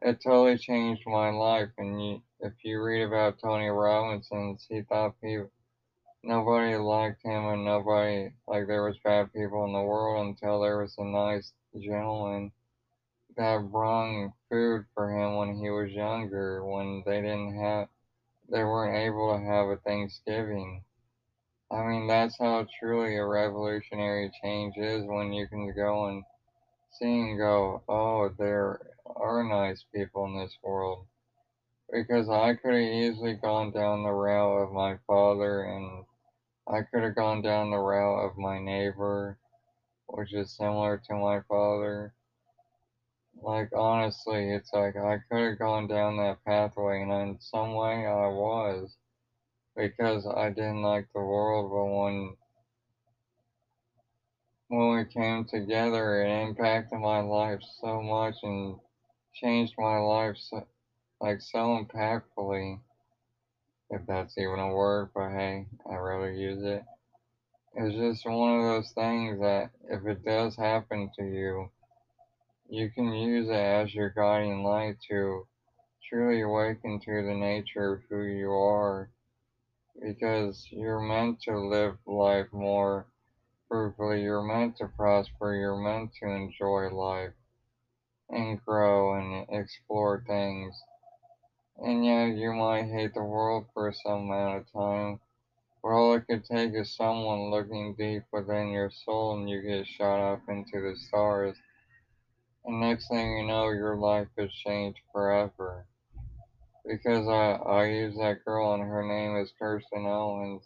it 0.04 0.22
totally 0.24 0.60
changed 0.60 1.08
my 1.08 1.32
life. 1.32 1.70
And 1.80 2.00
you, 2.00 2.22
if 2.42 2.54
you 2.64 2.84
read 2.84 3.04
about 3.04 3.40
Tony 3.40 3.70
Robbins, 3.70 4.30
he 4.70 4.84
thought 4.84 5.20
people, 5.20 5.50
nobody 6.24 6.76
liked 6.76 7.24
him 7.24 7.46
and 7.46 7.66
nobody, 7.66 8.34
like 8.48 8.68
there 8.68 8.84
was 8.84 9.00
bad 9.04 9.34
people 9.34 9.66
in 9.66 9.74
the 9.74 9.82
world 9.82 10.28
until 10.28 10.62
there 10.62 10.78
was 10.78 10.96
a 11.00 11.04
nice 11.04 11.54
gentleman 11.74 12.52
that 13.36 13.72
brought 13.72 14.32
food 14.50 14.86
for 14.94 15.10
him 15.12 15.38
when 15.38 15.56
he 15.56 15.72
was 15.72 15.92
younger, 15.92 16.64
when 16.64 17.02
they 17.06 17.22
didn't 17.22 17.60
have, 17.60 17.88
they 18.48 18.64
weren't 18.64 18.96
able 18.96 19.34
to 19.34 19.44
have 19.44 19.70
a 19.70 19.78
Thanksgiving. 19.78 20.84
I 21.72 21.84
mean, 21.84 22.08
that's 22.08 22.38
how 22.38 22.66
truly 22.80 23.18
a 23.18 23.26
revolutionary 23.26 24.32
change 24.42 24.76
is 24.78 25.06
when 25.06 25.34
you 25.34 25.48
can 25.48 25.74
go 25.76 26.08
and 26.08 26.24
see 26.92 27.06
and 27.20 27.38
go, 27.38 27.84
oh, 27.88 28.30
there 28.40 28.80
are 29.06 29.44
nice 29.44 29.86
people 29.94 30.26
in 30.26 30.40
this 30.40 30.58
world. 30.64 31.06
Because 31.92 32.30
I 32.30 32.56
could 32.56 32.74
have 32.74 32.82
easily 32.82 33.34
gone 33.34 33.72
down 33.72 34.04
the 34.04 34.12
route 34.12 34.64
of 34.64 34.72
my 34.72 34.98
father 35.08 35.64
and 35.64 36.06
I 36.68 36.82
could 36.84 37.04
have 37.04 37.16
gone 37.16 37.42
down 37.42 37.72
the 37.72 37.78
route 37.78 38.26
of 38.26 38.38
my 38.38 38.60
neighbor, 38.60 39.38
which 40.08 40.34
is 40.34 40.56
similar 40.56 41.02
to 41.08 41.16
my 41.16 41.42
father. 41.48 42.14
Like, 43.42 43.70
honestly, 43.76 44.52
it's 44.52 44.72
like 44.74 44.96
I 44.96 45.20
could 45.30 45.50
have 45.52 45.60
gone 45.60 45.88
down 45.88 46.18
that 46.18 46.44
pathway, 46.46 47.02
and 47.02 47.12
in 47.12 47.40
some 47.40 47.74
way 47.74 48.06
I 48.06 48.28
was. 48.28 48.96
Because 49.80 50.28
I 50.28 50.50
didn't 50.50 50.82
like 50.82 51.08
the 51.16 51.22
world, 51.22 51.72
but 51.72 51.86
when 51.86 52.36
when 54.68 54.98
we 54.98 55.06
came 55.06 55.46
together, 55.46 56.22
it 56.22 56.30
impacted 56.30 57.00
my 57.00 57.22
life 57.22 57.62
so 57.80 58.02
much 58.02 58.36
and 58.44 58.76
changed 59.34 59.76
my 59.78 59.98
life 60.00 60.36
so, 60.38 60.68
like 61.22 61.40
so 61.40 61.82
impactfully. 61.82 62.82
If 63.90 64.02
that's 64.06 64.38
even 64.38 64.60
a 64.60 64.74
word, 64.74 65.12
but 65.16 65.30
hey, 65.30 65.66
I 65.90 65.96
rather 65.96 66.34
use 66.34 66.62
it. 66.62 66.84
It's 67.76 67.96
just 67.96 68.26
one 68.26 68.60
of 68.60 68.64
those 68.66 68.92
things 68.92 69.40
that 69.40 69.70
if 69.90 70.06
it 70.06 70.26
does 70.26 70.58
happen 70.58 71.10
to 71.18 71.24
you, 71.24 71.70
you 72.70 72.90
can 72.90 73.14
use 73.14 73.48
it 73.48 73.54
as 73.54 73.96
your 73.96 74.10
guiding 74.10 74.62
light 74.62 74.98
to 75.10 75.48
truly 76.10 76.42
awaken 76.42 77.00
to 77.00 77.24
the 77.24 77.34
nature 77.34 77.94
of 77.94 78.02
who 78.10 78.24
you 78.24 78.52
are 78.52 79.10
because 80.02 80.68
you're 80.72 81.00
meant 81.00 81.42
to 81.44 81.58
live 81.60 81.98
life 82.06 82.48
more 82.54 83.08
fruitfully, 83.68 84.22
you're 84.24 84.44
meant 84.44 84.78
to 84.78 84.88
prosper, 84.88 85.54
you're 85.56 85.78
meant 85.78 86.14
to 86.22 86.28
enjoy 86.30 86.90
life 86.90 87.34
and 88.30 88.64
grow 88.66 89.16
and 89.16 89.46
explore 89.50 90.24
things. 90.26 90.76
And 91.78 92.06
yeah, 92.06 92.26
you 92.26 92.54
might 92.54 92.86
hate 92.86 93.14
the 93.16 93.24
world 93.24 93.68
for 93.74 93.92
some 93.92 94.30
amount 94.30 94.58
of 94.58 94.72
time, 94.72 95.20
but 95.82 95.90
all 95.90 96.14
it 96.16 96.28
could 96.28 96.46
take 96.46 96.74
is 96.74 96.96
someone 96.96 97.52
looking 97.52 97.96
deep 97.96 98.24
within 98.32 98.70
your 98.70 98.92
soul 98.92 99.38
and 99.38 99.50
you 99.50 99.62
get 99.62 99.88
shot 99.88 100.20
up 100.20 100.42
into 100.50 100.82
the 100.82 100.96
stars. 100.98 101.58
And 102.66 102.80
next 102.80 103.10
thing 103.10 103.38
you 103.40 103.48
know, 103.48 103.70
your 103.70 103.98
life 103.98 104.30
has 104.38 104.52
changed 104.54 105.02
forever. 105.12 105.89
Because 106.90 107.28
I, 107.28 107.52
I 107.70 107.86
use 107.86 108.16
that 108.18 108.44
girl 108.44 108.74
and 108.74 108.82
her 108.82 109.04
name 109.04 109.36
is 109.38 109.54
Kirsten 109.60 110.08
Owens 110.08 110.64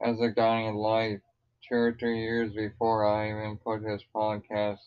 as 0.00 0.18
a 0.18 0.30
guiding 0.30 0.76
light 0.76 1.20
two 1.68 1.74
or 1.74 1.92
three 1.92 2.20
years 2.20 2.54
before 2.54 3.06
I 3.06 3.28
even 3.28 3.58
put 3.58 3.82
this 3.82 4.02
podcast 4.14 4.78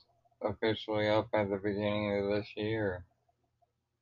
officially 0.41 1.08
up 1.08 1.27
at 1.36 1.51
the 1.51 1.58
beginning 1.58 2.18
of 2.18 2.32
this 2.32 2.48
year. 2.58 3.06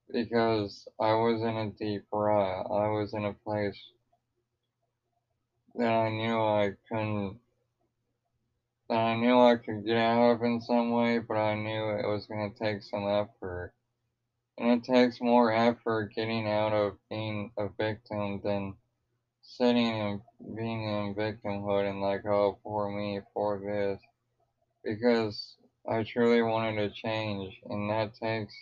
Because 0.10 0.88
I 1.02 1.12
was 1.16 1.42
in 1.42 1.58
a 1.58 1.72
deep 1.72 2.06
rut. 2.14 2.66
I 2.72 2.88
was 2.88 3.14
in 3.14 3.26
a 3.26 3.34
place 3.34 3.78
that 5.76 5.92
I 5.92 6.10
knew 6.10 6.40
I 6.40 6.72
couldn't 6.88 7.40
that 8.88 8.96
I 8.96 9.18
knew 9.18 9.38
I 9.38 9.58
could 9.58 9.86
get 9.86 9.98
out 9.98 10.32
of 10.32 10.44
in 10.44 10.62
some 10.62 10.92
way, 10.92 11.20
but 11.20 11.36
I 11.36 11.56
knew 11.56 11.90
it 11.90 12.08
was 12.08 12.26
going 12.26 12.54
to 12.54 12.58
take 12.58 12.82
some 12.84 13.06
effort. 13.06 13.74
And 14.58 14.72
it 14.72 14.84
takes 14.86 15.22
more 15.22 15.54
effort 15.54 16.14
getting 16.16 16.48
out 16.48 16.74
of 16.74 16.98
being 17.10 17.52
a 17.58 17.70
victim 17.70 18.42
than 18.44 18.76
sitting 19.44 20.02
and 20.02 20.22
being 20.58 20.84
in 20.84 21.16
victimhood 21.16 21.90
and 21.90 22.02
like, 22.02 22.26
oh, 22.26 22.60
poor 22.64 22.90
me, 22.90 23.22
poor 23.34 23.60
this. 23.60 24.02
because 24.84 25.56
I 25.90 26.04
truly 26.04 26.42
wanted 26.42 26.78
to 26.78 26.96
change, 26.96 27.56
and 27.70 27.90
that 27.90 28.16
takes 28.16 28.54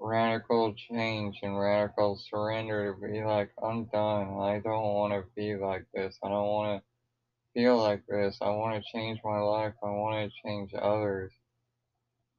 radical 0.00 0.74
change 0.74 1.38
and 1.42 1.58
radical 1.58 2.20
surrender 2.30 2.94
to 2.94 3.00
be 3.08 3.24
like, 3.24 3.50
I'm 3.62 3.86
done. 3.86 4.38
I 4.40 4.60
don't 4.64 4.94
want 4.94 5.12
to 5.14 5.24
be 5.36 5.56
like 5.56 5.86
this. 5.94 6.18
I 6.24 6.28
don't 6.28 6.48
want 6.48 6.82
to 6.82 7.60
feel 7.60 7.78
like 7.78 8.04
this. 8.08 8.38
I 8.42 8.50
want 8.50 8.82
to 8.82 8.92
change 8.92 9.20
my 9.24 9.38
life. 9.38 9.74
I 9.82 9.88
want 9.88 10.30
to 10.30 10.48
change 10.48 10.72
others. 10.80 11.32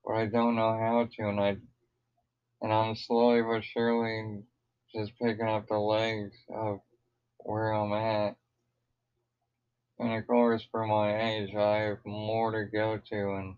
But 0.06 0.16
I 0.16 0.26
don't 0.28 0.56
know 0.56 0.78
how 0.78 1.10
to, 1.18 1.30
and 1.30 1.40
I 1.40 1.58
and 2.62 2.74
I'm 2.74 2.96
slowly 2.96 3.42
but 3.42 3.64
surely 3.64 4.44
just 4.94 5.14
picking 5.22 5.48
up 5.48 5.68
the 5.68 5.78
legs 5.78 6.36
of 6.50 6.80
where 7.40 7.72
I'm 7.72 7.94
at. 7.94 8.36
And 10.00 10.14
of 10.14 10.28
course, 10.28 10.64
for 10.72 10.86
my 10.86 11.20
age, 11.32 11.56
I 11.56 11.78
have 11.78 12.06
more 12.06 12.52
to 12.52 12.66
go 12.66 12.98
to, 12.98 13.34
and 13.36 13.56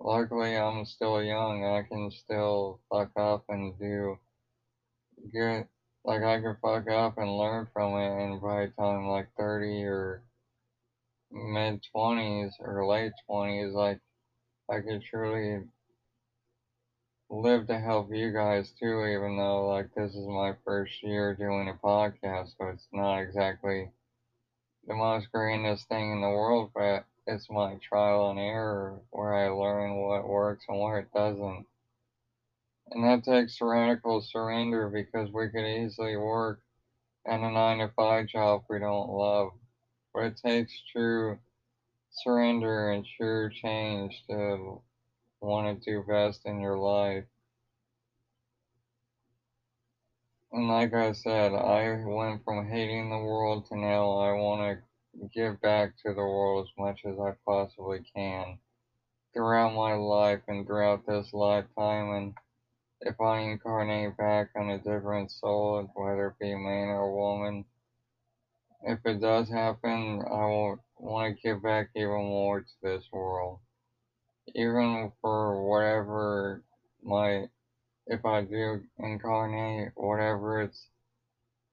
luckily 0.00 0.56
I'm 0.56 0.84
still 0.86 1.22
young. 1.22 1.64
I 1.64 1.82
can 1.82 2.10
still 2.10 2.80
fuck 2.90 3.10
up 3.16 3.44
and 3.48 3.78
do 3.78 4.18
good. 5.32 5.66
Like, 6.04 6.22
I 6.22 6.40
can 6.40 6.56
fuck 6.62 6.88
up 6.88 7.18
and 7.18 7.36
learn 7.36 7.68
from 7.72 7.94
it, 7.96 8.24
and 8.24 8.40
by 8.40 8.66
the 8.66 8.72
time 8.72 9.08
like 9.08 9.28
30 9.38 9.84
or 9.84 10.24
mid 11.30 11.82
20s 11.94 12.52
or 12.60 12.86
late 12.86 13.12
20s, 13.28 13.72
like, 13.72 14.00
I 14.70 14.80
could 14.80 15.02
truly 15.02 15.64
live 17.32 17.66
to 17.66 17.80
help 17.80 18.12
you 18.12 18.32
guys 18.32 18.72
too, 18.78 19.04
even 19.06 19.36
though, 19.36 19.66
like, 19.66 19.92
this 19.94 20.14
is 20.14 20.26
my 20.28 20.54
first 20.64 21.02
year 21.02 21.34
doing 21.34 21.68
a 21.68 21.74
podcast, 21.74 22.56
so 22.58 22.68
it's 22.68 22.86
not 22.92 23.18
exactly 23.18 23.90
the 24.86 24.94
most 24.94 25.30
grandest 25.32 25.88
thing 25.88 26.12
in 26.12 26.20
the 26.20 26.28
world, 26.28 26.70
but 26.74 27.04
it's 27.26 27.50
my 27.50 27.76
trial 27.82 28.30
and 28.30 28.38
error 28.38 29.00
where 29.10 29.34
I 29.34 29.48
learn 29.48 29.96
what 29.96 30.28
works 30.28 30.64
and 30.68 30.78
what 30.80 31.10
doesn't. 31.12 31.66
And 32.92 33.04
that 33.04 33.24
takes 33.24 33.60
radical 33.60 34.20
surrender 34.20 34.88
because 34.88 35.32
we 35.32 35.48
could 35.48 35.64
easily 35.66 36.16
work 36.16 36.60
at 37.26 37.40
a 37.40 37.50
nine 37.50 37.78
to 37.78 37.88
five 37.96 38.26
job 38.28 38.64
we 38.68 38.78
don't 38.78 39.10
love. 39.10 39.52
But 40.14 40.24
it 40.24 40.36
takes 40.44 40.82
true 40.92 41.38
surrender 42.10 42.90
and 42.92 43.04
true 43.04 43.50
change 43.50 44.24
to 44.28 44.80
want 45.42 45.82
to 45.82 46.02
best 46.04 46.46
in 46.46 46.60
your 46.60 46.78
life. 46.78 47.24
And 50.52 50.68
like 50.68 50.94
I 50.94 51.12
said, 51.12 51.52
I 51.52 52.04
went 52.04 52.44
from 52.44 52.68
hating 52.68 53.10
the 53.10 53.18
world 53.18 53.66
to 53.66 53.76
now 53.76 54.18
I 54.18 54.32
want 54.32 54.78
to 55.14 55.28
give 55.34 55.60
back 55.60 55.94
to 56.04 56.14
the 56.14 56.22
world 56.22 56.66
as 56.66 56.78
much 56.78 57.00
as 57.04 57.18
I 57.18 57.32
possibly 57.46 58.04
can 58.14 58.58
throughout 59.32 59.74
my 59.74 59.94
life 59.94 60.40
and 60.48 60.66
throughout 60.66 61.06
this 61.06 61.32
lifetime. 61.32 62.10
And 62.10 62.34
if 63.00 63.20
I 63.20 63.40
incarnate 63.40 64.16
back 64.16 64.50
on 64.56 64.70
a 64.70 64.78
different 64.78 65.30
soul, 65.30 65.90
whether 65.94 66.28
it 66.28 66.38
be 66.38 66.54
man 66.54 66.88
or 66.88 67.14
woman, 67.16 67.64
if 68.82 68.98
it 69.04 69.20
does 69.20 69.48
happen, 69.48 70.22
I 70.30 70.44
will 70.46 70.84
want 70.98 71.36
to 71.36 71.42
give 71.42 71.62
back 71.62 71.88
even 71.96 72.12
more 72.12 72.60
to 72.60 72.72
this 72.82 73.04
world. 73.12 73.60
Even 74.54 75.12
for 75.22 75.68
whatever 75.68 76.62
my 77.02 77.48
if 78.06 78.24
I 78.24 78.42
do 78.42 78.82
incarnate, 78.98 79.92
whatever 79.96 80.62
it's, 80.62 80.88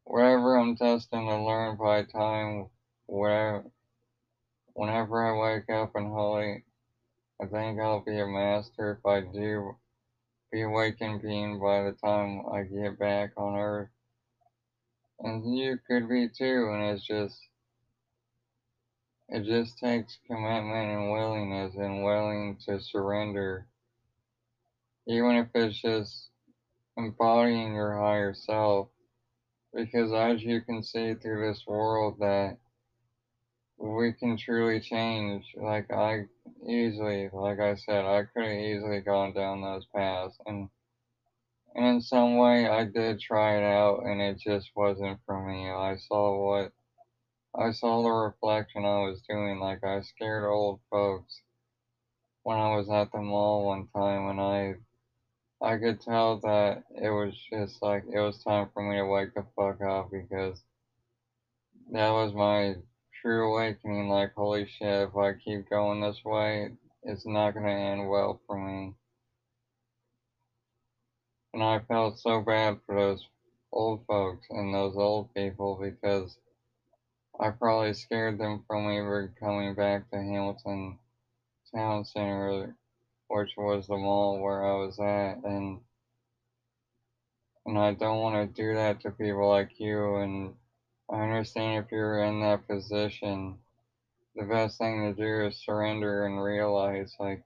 whatever 0.06 0.58
I'm 0.58 0.76
testing 0.76 1.28
to 1.28 1.44
learn 1.44 1.78
by 1.78 2.04
time, 2.04 2.70
whatever, 3.08 3.66
whenever 4.74 5.26
I 5.26 5.56
wake 5.56 5.70
up 5.70 5.92
in 5.96 6.10
holy, 6.12 6.64
I 7.42 7.46
think 7.48 7.80
I'll 7.80 8.04
be 8.06 8.20
a 8.20 8.28
master 8.28 8.94
if 9.00 9.06
I 9.06 9.22
do 9.22 9.76
be 10.52 10.62
awakened 10.64 11.22
being 11.22 11.60
by 11.60 11.84
the 11.84 11.94
time 11.94 12.43
I 12.52 12.63
get 12.63 13.00
back 13.00 13.32
on 13.38 13.58
Earth. 13.58 13.89
And 15.20 15.58
you 15.58 15.80
could 15.88 16.10
be 16.10 16.30
too, 16.30 16.72
and 16.74 16.84
it's 16.96 17.06
just, 17.06 17.49
it 19.32 19.44
just 19.46 19.78
takes 19.78 20.20
commitment 20.28 20.92
and 20.92 21.12
willingness 21.12 21.76
and 21.76 22.04
willing 22.04 22.58
to 22.65 22.80
surrender 22.80 23.68
even 25.08 25.36
if 25.38 25.48
it's 25.56 25.82
just 25.82 26.30
embodying 26.98 27.74
your 27.74 27.98
higher 27.98 28.34
self. 28.34 28.89
Because 29.74 30.13
as 30.13 30.44
you 30.44 30.62
can 30.62 30.84
see 30.84 31.15
through 31.15 31.48
this 31.48 31.63
world 31.68 32.18
that 32.20 32.58
we 33.80 34.13
can 34.13 34.38
truly 34.38 34.80
change. 34.80 35.46
Like 35.56 35.92
I 35.92 36.26
easily, 36.68 37.30
like 37.32 37.60
I 37.60 37.76
said, 37.76 38.06
I 38.06 38.24
could 38.24 38.44
have 38.44 38.60
easily 38.60 39.00
gone 39.02 39.34
down 39.34 39.62
those 39.62 39.86
paths 39.96 40.38
and 40.46 40.70
and 41.76 41.86
in 41.86 42.02
some 42.02 42.38
way 42.38 42.68
I 42.68 42.84
did 42.84 43.20
try 43.20 43.58
it 43.58 43.63
out 43.63 44.04
and 44.06 44.22
it 44.22 44.39
just 44.39 44.72
wasn't 44.76 45.20
for 45.26 45.39
me. 45.48 45.70
I 45.70 45.96
saw 45.98 46.46
what 46.46 46.72
I 47.56 47.72
saw 47.72 48.04
the 48.04 48.10
reflection 48.10 48.86
I 48.86 49.02
was 49.02 49.22
doing, 49.28 49.60
like 49.60 49.84
I 49.84 50.02
scared 50.02 50.46
old 50.46 50.80
folks 50.90 51.42
when 52.44 52.58
I 52.58 52.76
was 52.76 52.90
at 52.90 53.12
the 53.12 53.22
mall 53.22 53.66
one 53.66 53.88
time 53.96 54.30
and 54.30 54.42
I 54.42 54.76
I 55.62 55.78
could 55.78 56.00
tell 56.00 56.40
that 56.42 56.84
it 56.96 57.10
was 57.10 57.36
just 57.52 57.82
like 57.82 58.04
it 58.12 58.20
was 58.20 58.44
time 58.44 58.70
for 58.74 58.82
me 58.82 58.98
to 58.98 59.06
wake 59.06 59.34
the 59.34 59.46
fuck 59.56 59.82
up 59.82 60.10
because 60.12 60.64
that 61.92 62.12
was 62.12 62.34
my 62.34 62.76
true 63.22 63.52
awakening. 63.54 64.10
Like, 64.10 64.34
holy 64.36 64.66
shit, 64.68 65.10
if 65.10 65.16
I 65.18 65.34
keep 65.34 65.70
going 65.70 66.02
this 66.02 66.24
way, 66.24 66.70
it's 67.04 67.26
not 67.26 67.54
gonna 67.56 67.72
end 67.72 68.10
well 68.10 68.40
for 68.48 68.58
me. 68.58 68.94
And 71.54 71.64
I 71.64 71.80
felt 71.80 72.20
so 72.20 72.42
bad 72.42 72.80
for 72.86 72.96
those 72.96 73.26
old 73.74 74.06
folks 74.06 74.48
and 74.50 74.74
those 74.74 74.96
old 74.96 75.34
people 75.34 75.78
because 75.82 76.38
I 77.39 77.52
probably 77.52 77.93
scared 77.93 78.38
them 78.38 78.63
from 78.67 78.86
ever 78.86 79.34
coming 79.39 79.73
back 79.75 80.10
to 80.10 80.17
Hamilton 80.17 80.99
Town 81.73 82.04
Center 82.06 82.75
which 83.30 83.52
was 83.56 83.86
the 83.88 83.95
mall 83.95 84.39
where 84.39 84.65
I 84.65 84.73
was 84.73 84.99
at, 84.99 85.43
and 85.43 85.80
and 87.65 87.78
I 87.78 87.93
don't 87.93 88.21
want 88.21 88.56
to 88.56 88.62
do 88.62 88.73
that 88.73 89.02
to 89.02 89.12
people 89.12 89.47
like 89.47 89.80
you. 89.80 90.15
And 90.15 90.56
I 91.12 91.21
understand 91.21 91.86
if 91.86 91.91
you're 91.91 92.23
in 92.23 92.41
that 92.41 92.67
position, 92.67 93.60
the 94.36 94.45
best 94.45 94.80
thing 94.80 95.13
to 95.15 95.21
do 95.21 95.47
is 95.47 95.63
surrender 95.63 96.25
and 96.25 96.41
realize, 96.41 97.15
like, 97.19 97.43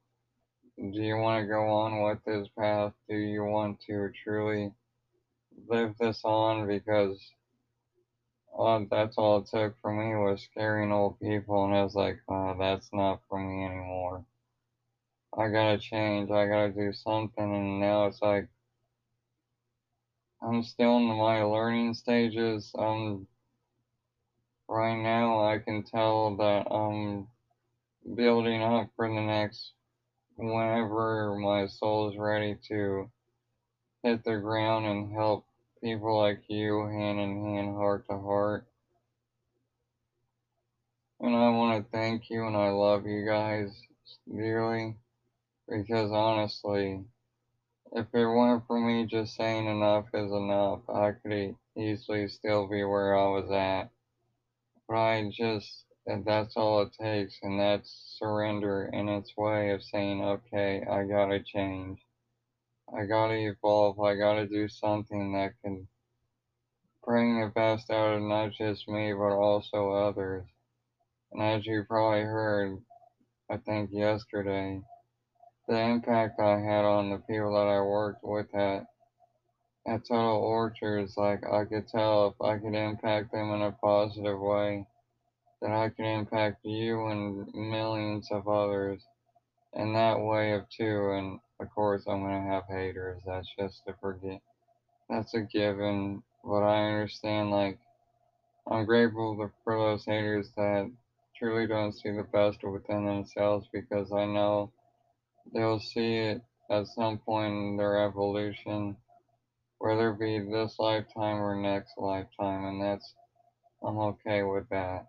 do 0.78 1.02
you 1.02 1.18
want 1.18 1.44
to 1.44 1.48
go 1.48 1.68
on 1.68 2.02
with 2.04 2.20
this 2.26 2.48
path? 2.58 2.94
Do 3.10 3.16
you 3.18 3.44
want 3.44 3.82
to 3.88 4.10
truly 4.24 4.72
live 5.68 5.96
this 6.00 6.22
on? 6.24 6.66
Because 6.66 7.20
uh, 8.58 8.82
that's 8.90 9.18
all 9.18 9.40
it 9.40 9.48
took 9.48 9.76
for 9.82 9.92
me 9.92 10.16
was 10.16 10.42
scaring 10.44 10.92
old 10.92 11.20
people, 11.20 11.66
and 11.66 11.74
I 11.76 11.84
was 11.84 11.96
like, 11.96 12.20
oh, 12.30 12.56
that's 12.60 12.90
not 12.94 13.22
for 13.30 13.40
me 13.40 13.66
anymore. 13.66 14.26
I 15.38 15.50
gotta 15.50 15.80
change, 15.80 16.30
I 16.32 16.48
gotta 16.48 16.72
do 16.72 16.94
something, 16.94 17.44
and 17.44 17.80
now 17.80 18.06
it's 18.06 18.22
like 18.22 18.48
I'm 20.42 20.64
still 20.64 20.98
in 20.98 21.06
my 21.18 21.42
learning 21.44 21.94
stages. 21.94 22.72
Um, 22.78 23.28
right 24.68 25.02
now 25.02 25.46
I 25.46 25.60
can 25.60 25.84
tell 25.84 26.36
that 26.38 26.68
I'm 26.72 27.28
building 28.16 28.62
up 28.62 28.90
for 28.96 29.08
the 29.08 29.22
next 29.22 29.72
whenever 30.36 31.36
my 31.40 31.68
soul 31.68 32.10
is 32.10 32.18
ready 32.18 32.58
to 32.68 33.10
hit 34.04 34.24
the 34.24 34.38
ground 34.38 34.86
and 34.86 35.14
help 35.14 35.46
people 35.84 36.18
like 36.18 36.40
you 36.48 36.88
hand 36.88 37.20
in 37.20 37.44
hand, 37.44 37.76
heart 37.76 38.06
to 38.10 38.18
heart. 38.18 38.66
And 41.20 41.36
I 41.36 41.50
want 41.50 41.84
to 41.84 41.92
thank 41.92 42.30
you 42.30 42.46
and 42.48 42.56
I 42.56 42.70
love 42.70 43.06
you 43.06 43.26
guys 43.26 43.70
dearly. 44.34 44.96
Because 45.68 46.12
honestly, 46.12 47.04
if 47.94 48.06
it 48.14 48.26
weren't 48.26 48.64
for 48.68 48.80
me 48.80 49.06
just 49.06 49.36
saying 49.36 49.68
enough 49.68 50.06
is 50.14 50.32
enough, 50.32 50.82
I 50.90 51.12
could 51.12 51.56
easily 51.78 52.28
still 52.28 52.68
be 52.68 52.84
where 52.84 53.18
I 53.18 53.28
was 53.28 53.52
at. 53.52 53.90
But 54.88 54.98
I 54.98 55.30
just, 55.32 55.86
that's 56.26 56.56
all 56.58 56.82
it 56.82 56.90
takes, 57.00 57.38
and 57.42 57.60
that's 57.60 58.18
surrender 58.20 58.90
in 58.92 59.08
its 59.10 59.32
way 59.38 59.72
of 59.72 59.82
saying, 59.82 60.22
okay, 60.22 60.84
I 60.90 61.06
gotta 61.06 61.40
change. 61.42 62.00
I 62.98 63.06
gotta 63.06 63.36
evolve. 63.36 64.00
I 64.02 64.16
gotta 64.16 64.48
do 64.48 64.68
something 64.70 65.34
that 65.34 65.54
can 65.64 65.88
bring 67.06 67.42
the 67.42 67.50
best 67.50 67.92
out 67.92 68.16
of 68.16 68.24
not 68.24 68.52
just 68.54 68.88
me, 68.90 69.14
but 69.14 69.34
also 69.36 69.92
others. 69.92 70.46
And 71.32 71.44
as 71.44 71.66
you 71.66 71.86
probably 71.88 72.22
heard, 72.24 72.80
I 73.52 73.58
think 73.58 73.92
yesterday, 73.94 74.82
the 75.68 75.80
impact 75.80 76.40
I 76.40 76.60
had 76.60 76.86
on 76.86 77.12
the 77.12 77.20
people 77.20 77.54
that 77.56 77.68
I 77.68 77.82
worked 77.82 78.24
with 78.24 78.54
at 78.56 78.88
at 79.88 80.06
Total 80.08 80.38
Orchards, 80.38 81.18
like 81.18 81.46
I 81.46 81.66
could 81.66 81.88
tell 81.88 82.28
if 82.30 82.42
I 82.42 82.58
could 82.60 82.76
impact 82.76 83.32
them 83.34 83.52
in 83.54 83.64
a 83.64 83.72
positive 83.74 84.40
way, 84.40 84.88
that 85.62 85.72
I 85.72 85.90
could 85.90 86.06
impact 86.06 86.66
you 86.66 87.08
and 87.08 87.54
millions 87.56 88.30
of 88.32 88.48
others. 88.48 89.02
in 89.74 89.94
that 89.94 90.20
way 90.20 90.54
of 90.54 90.70
too. 90.70 91.12
And 91.12 91.40
of 91.64 91.72
course, 91.74 92.04
I'm 92.08 92.22
gonna 92.22 92.42
have 92.54 92.66
haters. 92.70 93.22
That's 93.26 93.50
just 93.58 93.84
a 93.88 93.94
forget. 94.02 94.42
That's 95.10 95.34
a 95.34 95.42
given. 95.42 96.24
But 96.44 96.64
I 96.64 96.90
understand. 96.92 97.52
Like, 97.52 97.80
I'm 98.70 98.86
grateful 98.86 99.52
for 99.64 99.78
those 99.78 100.06
haters 100.06 100.52
that 100.58 100.92
truly 101.38 101.68
don't 101.68 101.94
see 101.94 102.12
the 102.12 102.24
best 102.24 102.64
within 102.64 103.06
themselves 103.06 103.68
because 103.74 104.12
I 104.12 104.26
know 104.26 104.72
they'll 105.54 105.80
see 105.80 106.18
it 106.18 106.42
at 106.70 106.88
some 106.88 107.18
point 107.20 107.54
in 107.54 107.78
their 107.78 108.06
evolution, 108.06 108.98
whether 109.80 110.12
it 110.12 110.20
be 110.20 110.40
this 110.40 110.76
lifetime 110.80 111.42
or 111.42 111.56
next 111.56 111.94
lifetime, 111.98 112.66
and 112.66 112.82
that's 112.82 113.14
I'm 113.84 113.98
okay 113.98 114.44
with 114.44 114.70
that. 114.70 115.08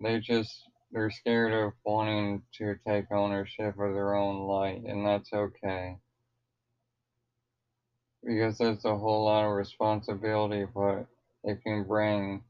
They 0.00 0.20
just 0.20 0.68
they're 0.94 1.10
scared 1.10 1.52
of 1.52 1.74
wanting 1.84 2.42
to 2.58 2.76
take 2.88 3.12
ownership 3.12 3.78
of 3.80 3.94
their 3.94 4.14
own 4.16 4.48
light, 4.48 4.84
and 4.86 5.06
that's 5.06 5.32
okay. 5.34 5.98
Because 8.24 8.60
it's 8.60 8.86
a 8.86 8.96
whole 8.96 9.24
lot 9.26 9.44
of 9.46 9.54
responsibility, 9.56 10.66
but 10.74 11.06
it 11.44 11.62
can 11.64 11.84
bring 11.84 12.44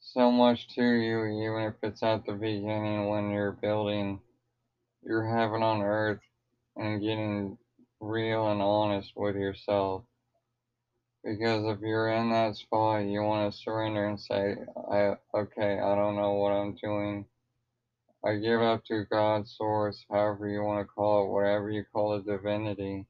so 0.00 0.32
much 0.32 0.68
to 0.76 0.82
you, 0.82 1.24
even 1.26 1.68
if 1.68 1.74
it's 1.82 2.02
at 2.02 2.26
the 2.26 2.34
beginning 2.34 3.08
when 3.08 3.30
you're 3.30 3.52
building 3.52 4.20
your 5.04 5.26
heaven 5.26 5.62
on 5.62 5.82
earth 5.82 6.20
and 6.76 7.02
getting 7.02 7.58
real 8.00 8.48
and 8.50 8.62
honest 8.62 9.12
with 9.16 9.36
yourself. 9.36 10.04
Because 11.24 11.64
if 11.66 11.80
you're 11.80 12.10
in 12.12 12.30
that 12.30 12.56
spot, 12.56 13.04
you 13.04 13.22
want 13.22 13.52
to 13.52 13.58
surrender 13.58 14.06
and 14.06 14.20
say, 14.20 14.56
I, 14.90 15.14
okay, 15.34 15.78
I 15.78 15.94
don't 15.94 16.16
know 16.16 16.34
what 16.34 16.52
I'm 16.52 16.76
doing. 16.76 17.26
I 18.24 18.36
give 18.36 18.62
up 18.62 18.84
to 18.86 19.04
God, 19.10 19.46
source, 19.48 20.04
however 20.10 20.48
you 20.48 20.62
want 20.62 20.80
to 20.86 20.92
call 20.92 21.24
it, 21.24 21.32
whatever 21.32 21.70
you 21.70 21.84
call 21.92 22.14
it, 22.14 22.26
divinity. 22.26 23.06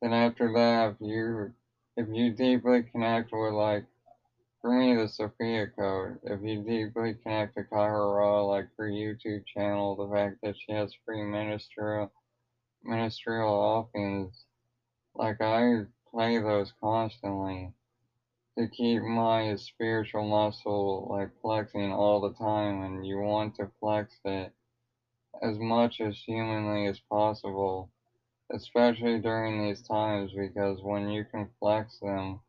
Then 0.00 0.12
after 0.12 0.52
that, 0.54 0.92
if 0.92 0.96
you, 1.00 1.52
if 1.96 2.08
you 2.10 2.32
deeply 2.32 2.84
connect 2.84 3.30
with 3.32 3.52
like, 3.52 3.84
for 4.60 4.72
me, 4.72 4.94
the 4.94 5.08
Sophia 5.08 5.66
Code, 5.76 6.18
if 6.22 6.40
you 6.42 6.62
deeply 6.62 7.14
connect 7.22 7.56
to 7.56 7.64
Kaia 7.64 8.16
Ra, 8.16 8.42
like 8.42 8.68
her 8.78 8.88
YouTube 8.88 9.44
channel, 9.46 9.96
the 9.96 10.14
fact 10.14 10.36
that 10.42 10.54
she 10.56 10.72
has 10.72 10.94
free 11.04 11.22
ministerial, 11.22 12.12
ministerial 12.84 13.50
offerings, 13.52 14.44
like 15.14 15.40
I 15.40 15.82
play 16.12 16.38
those 16.38 16.72
constantly 16.80 17.72
to 18.58 18.68
keep 18.68 19.02
my 19.02 19.54
spiritual 19.56 20.24
muscle 20.28 21.08
like 21.10 21.30
flexing 21.42 21.92
all 21.92 22.20
the 22.20 22.32
time 22.34 22.82
and 22.82 23.06
you 23.06 23.18
want 23.18 23.54
to 23.56 23.70
flex 23.80 24.14
it 24.24 24.52
as 25.42 25.58
much 25.58 26.00
as 26.00 26.16
humanly 26.26 26.86
as 26.86 27.00
possible 27.10 27.90
especially 28.52 29.18
during 29.20 29.62
these 29.62 29.82
times 29.82 30.32
because 30.36 30.78
when 30.82 31.08
you 31.08 31.24
can 31.32 31.48
flex 31.60 31.98
them 32.00 32.40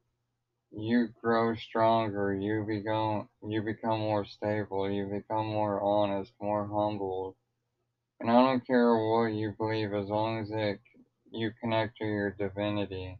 you 0.71 1.07
grow 1.21 1.55
stronger 1.55 2.33
you 2.33 2.63
become 2.67 3.27
you 3.47 3.61
become 3.61 3.99
more 3.99 4.25
stable 4.25 4.89
you 4.89 5.05
become 5.05 5.45
more 5.47 5.81
honest 5.81 6.33
more 6.41 6.67
humbled 6.67 7.35
and 8.19 8.31
i 8.31 8.41
don't 8.41 8.65
care 8.67 8.95
what 8.95 9.27
you 9.27 9.53
believe 9.57 9.93
as 9.93 10.07
long 10.09 10.39
as 10.41 10.49
it 10.51 10.79
you 11.31 11.51
connect 11.61 11.97
to 11.97 12.05
your 12.05 12.31
divinity 12.31 13.17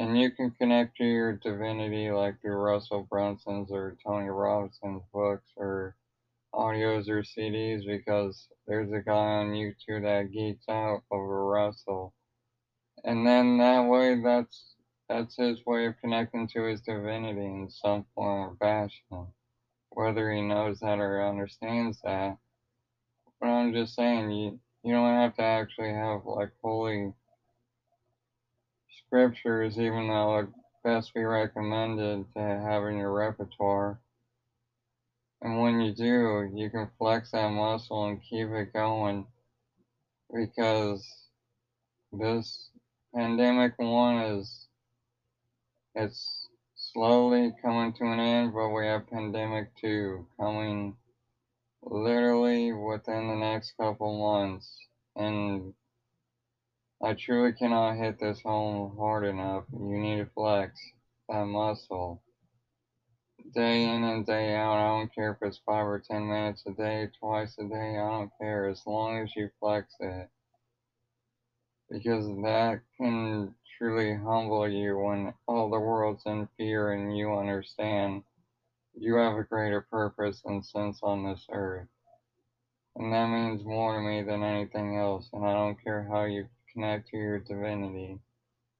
and 0.00 0.18
you 0.18 0.30
can 0.30 0.50
connect 0.52 0.96
to 0.96 1.04
your 1.04 1.34
divinity 1.34 2.10
like 2.10 2.40
through 2.40 2.56
Russell 2.56 3.06
Brunson's 3.10 3.70
or 3.70 3.98
Tony 4.04 4.30
Robinson's 4.30 5.02
books 5.12 5.52
or 5.56 5.94
audios 6.54 7.06
or 7.10 7.22
CDs 7.22 7.86
because 7.86 8.48
there's 8.66 8.90
a 8.92 9.00
guy 9.00 9.12
on 9.12 9.52
YouTube 9.52 10.02
that 10.02 10.32
geeks 10.32 10.64
out 10.70 11.02
over 11.10 11.46
Russell. 11.46 12.14
And 13.04 13.26
then 13.26 13.58
that 13.58 13.82
way 13.82 14.18
that's 14.24 14.74
that's 15.10 15.36
his 15.36 15.58
way 15.66 15.86
of 15.86 16.00
connecting 16.00 16.48
to 16.48 16.62
his 16.62 16.80
divinity 16.80 17.44
in 17.44 17.68
some 17.70 18.06
form 18.14 18.52
or 18.52 18.56
fashion. 18.56 19.26
Whether 19.90 20.32
he 20.32 20.40
knows 20.40 20.80
that 20.80 20.98
or 20.98 21.28
understands 21.28 22.00
that. 22.04 22.38
But 23.38 23.48
I'm 23.48 23.74
just 23.74 23.94
saying 23.94 24.30
you 24.30 24.60
you 24.82 24.94
don't 24.94 25.14
have 25.14 25.36
to 25.36 25.42
actually 25.42 25.92
have 25.92 26.22
like 26.24 26.52
holy 26.62 27.12
scriptures, 29.10 29.76
even 29.76 30.06
though 30.06 30.38
it 30.38 30.48
best 30.84 31.12
be 31.14 31.24
recommended 31.24 32.24
to 32.32 32.40
have 32.40 32.84
in 32.84 32.96
your 32.96 33.12
repertoire. 33.12 33.98
And 35.42 35.60
when 35.60 35.80
you 35.80 35.92
do, 35.92 36.48
you 36.54 36.70
can 36.70 36.88
flex 36.96 37.32
that 37.32 37.50
muscle 37.50 38.06
and 38.06 38.22
keep 38.22 38.48
it 38.50 38.72
going 38.72 39.26
because 40.32 41.04
this 42.12 42.70
pandemic 43.12 43.72
one 43.78 44.18
is 44.18 44.68
it's 45.96 46.48
slowly 46.76 47.52
coming 47.62 47.92
to 47.94 48.04
an 48.04 48.20
end, 48.20 48.52
but 48.54 48.68
we 48.68 48.86
have 48.86 49.10
pandemic 49.10 49.74
two 49.80 50.24
coming 50.38 50.94
literally 51.82 52.72
within 52.72 53.26
the 53.26 53.34
next 53.34 53.72
couple 53.76 54.20
months. 54.20 54.72
And 55.16 55.74
I 57.02 57.14
truly 57.14 57.54
cannot 57.54 57.96
hit 57.96 58.20
this 58.20 58.42
home 58.42 58.94
hard 58.98 59.24
enough. 59.24 59.64
You 59.72 59.96
need 59.96 60.18
to 60.18 60.26
flex 60.34 60.78
that 61.30 61.46
muscle. 61.46 62.22
Day 63.54 63.84
in 63.84 64.04
and 64.04 64.26
day 64.26 64.54
out, 64.54 64.76
I 64.76 64.98
don't 64.98 65.14
care 65.14 65.30
if 65.30 65.38
it's 65.40 65.62
five 65.64 65.86
or 65.86 65.98
ten 65.98 66.28
minutes 66.28 66.62
a 66.66 66.72
day, 66.72 67.08
twice 67.18 67.56
a 67.58 67.64
day, 67.64 67.96
I 67.98 68.06
don't 68.06 68.30
care, 68.38 68.68
as 68.68 68.82
long 68.86 69.18
as 69.18 69.34
you 69.34 69.48
flex 69.58 69.94
it. 69.98 70.28
Because 71.90 72.26
that 72.42 72.82
can 72.98 73.54
truly 73.78 74.14
humble 74.14 74.68
you 74.68 74.98
when 74.98 75.32
all 75.48 75.70
the 75.70 75.80
world's 75.80 76.26
in 76.26 76.48
fear 76.58 76.92
and 76.92 77.16
you 77.16 77.32
understand 77.32 78.24
you 78.94 79.14
have 79.14 79.36
a 79.36 79.44
greater 79.44 79.80
purpose 79.80 80.42
and 80.44 80.64
sense 80.64 81.00
on 81.02 81.24
this 81.24 81.46
earth. 81.50 81.88
And 82.96 83.10
that 83.14 83.30
means 83.30 83.64
more 83.64 83.94
to 83.94 84.00
me 84.02 84.22
than 84.22 84.42
anything 84.42 84.98
else, 84.98 85.30
and 85.32 85.46
I 85.46 85.54
don't 85.54 85.82
care 85.82 86.06
how 86.10 86.24
you 86.24 86.46
connect 86.72 87.08
to 87.10 87.16
your 87.16 87.38
divinity. 87.40 88.18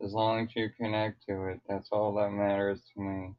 As 0.03 0.13
long 0.13 0.41
as 0.45 0.49
you 0.57 0.71
connect 0.79 1.27
to 1.29 1.47
it, 1.47 1.61
that's 1.69 1.89
all 1.93 2.15
that 2.15 2.31
matters 2.31 2.81
to 2.95 3.01
me. 3.01 3.35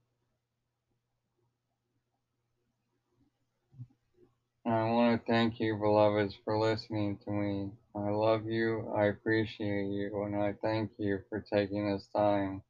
And 4.65 4.73
I 4.75 4.91
want 4.91 5.19
to 5.25 5.31
thank 5.31 5.59
you, 5.59 5.75
beloveds, 5.75 6.35
for 6.45 6.59
listening 6.59 7.17
to 7.25 7.31
me. 7.31 7.71
I 7.95 8.09
love 8.09 8.45
you, 8.45 8.91
I 8.95 9.05
appreciate 9.05 9.87
you, 9.87 10.23
and 10.23 10.35
I 10.35 10.53
thank 10.61 10.91
you 10.97 11.19
for 11.29 11.43
taking 11.51 11.91
this 11.91 12.07
time. 12.15 12.61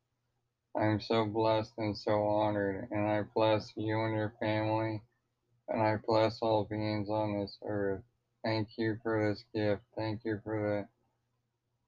I 0.77 0.85
am 0.85 1.01
so 1.01 1.25
blessed 1.25 1.73
and 1.77 1.97
so 1.97 2.23
honored, 2.23 2.87
and 2.91 3.07
I 3.07 3.23
bless 3.35 3.73
you 3.75 4.03
and 4.05 4.15
your 4.15 4.33
family, 4.39 5.01
and 5.67 5.81
I 5.81 5.97
bless 6.07 6.39
all 6.41 6.63
beings 6.63 7.09
on 7.09 7.39
this 7.39 7.57
earth. 7.65 8.03
Thank 8.43 8.69
you 8.77 8.97
for 9.03 9.29
this 9.29 9.43
gift. 9.53 9.81
Thank 9.97 10.21
you 10.23 10.39
for 10.43 10.87
the 10.87 11.00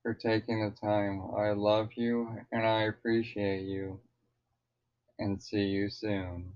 for 0.03 0.13
taking 0.13 0.63
the 0.63 0.71
time. 0.71 1.23
I 1.37 1.51
love 1.53 1.91
you 1.97 2.39
and 2.51 2.67
I 2.67 2.83
appreciate 2.83 3.63
you. 3.63 4.01
And 5.19 5.41
see 5.41 5.65
you 5.65 5.89
soon. 5.89 6.53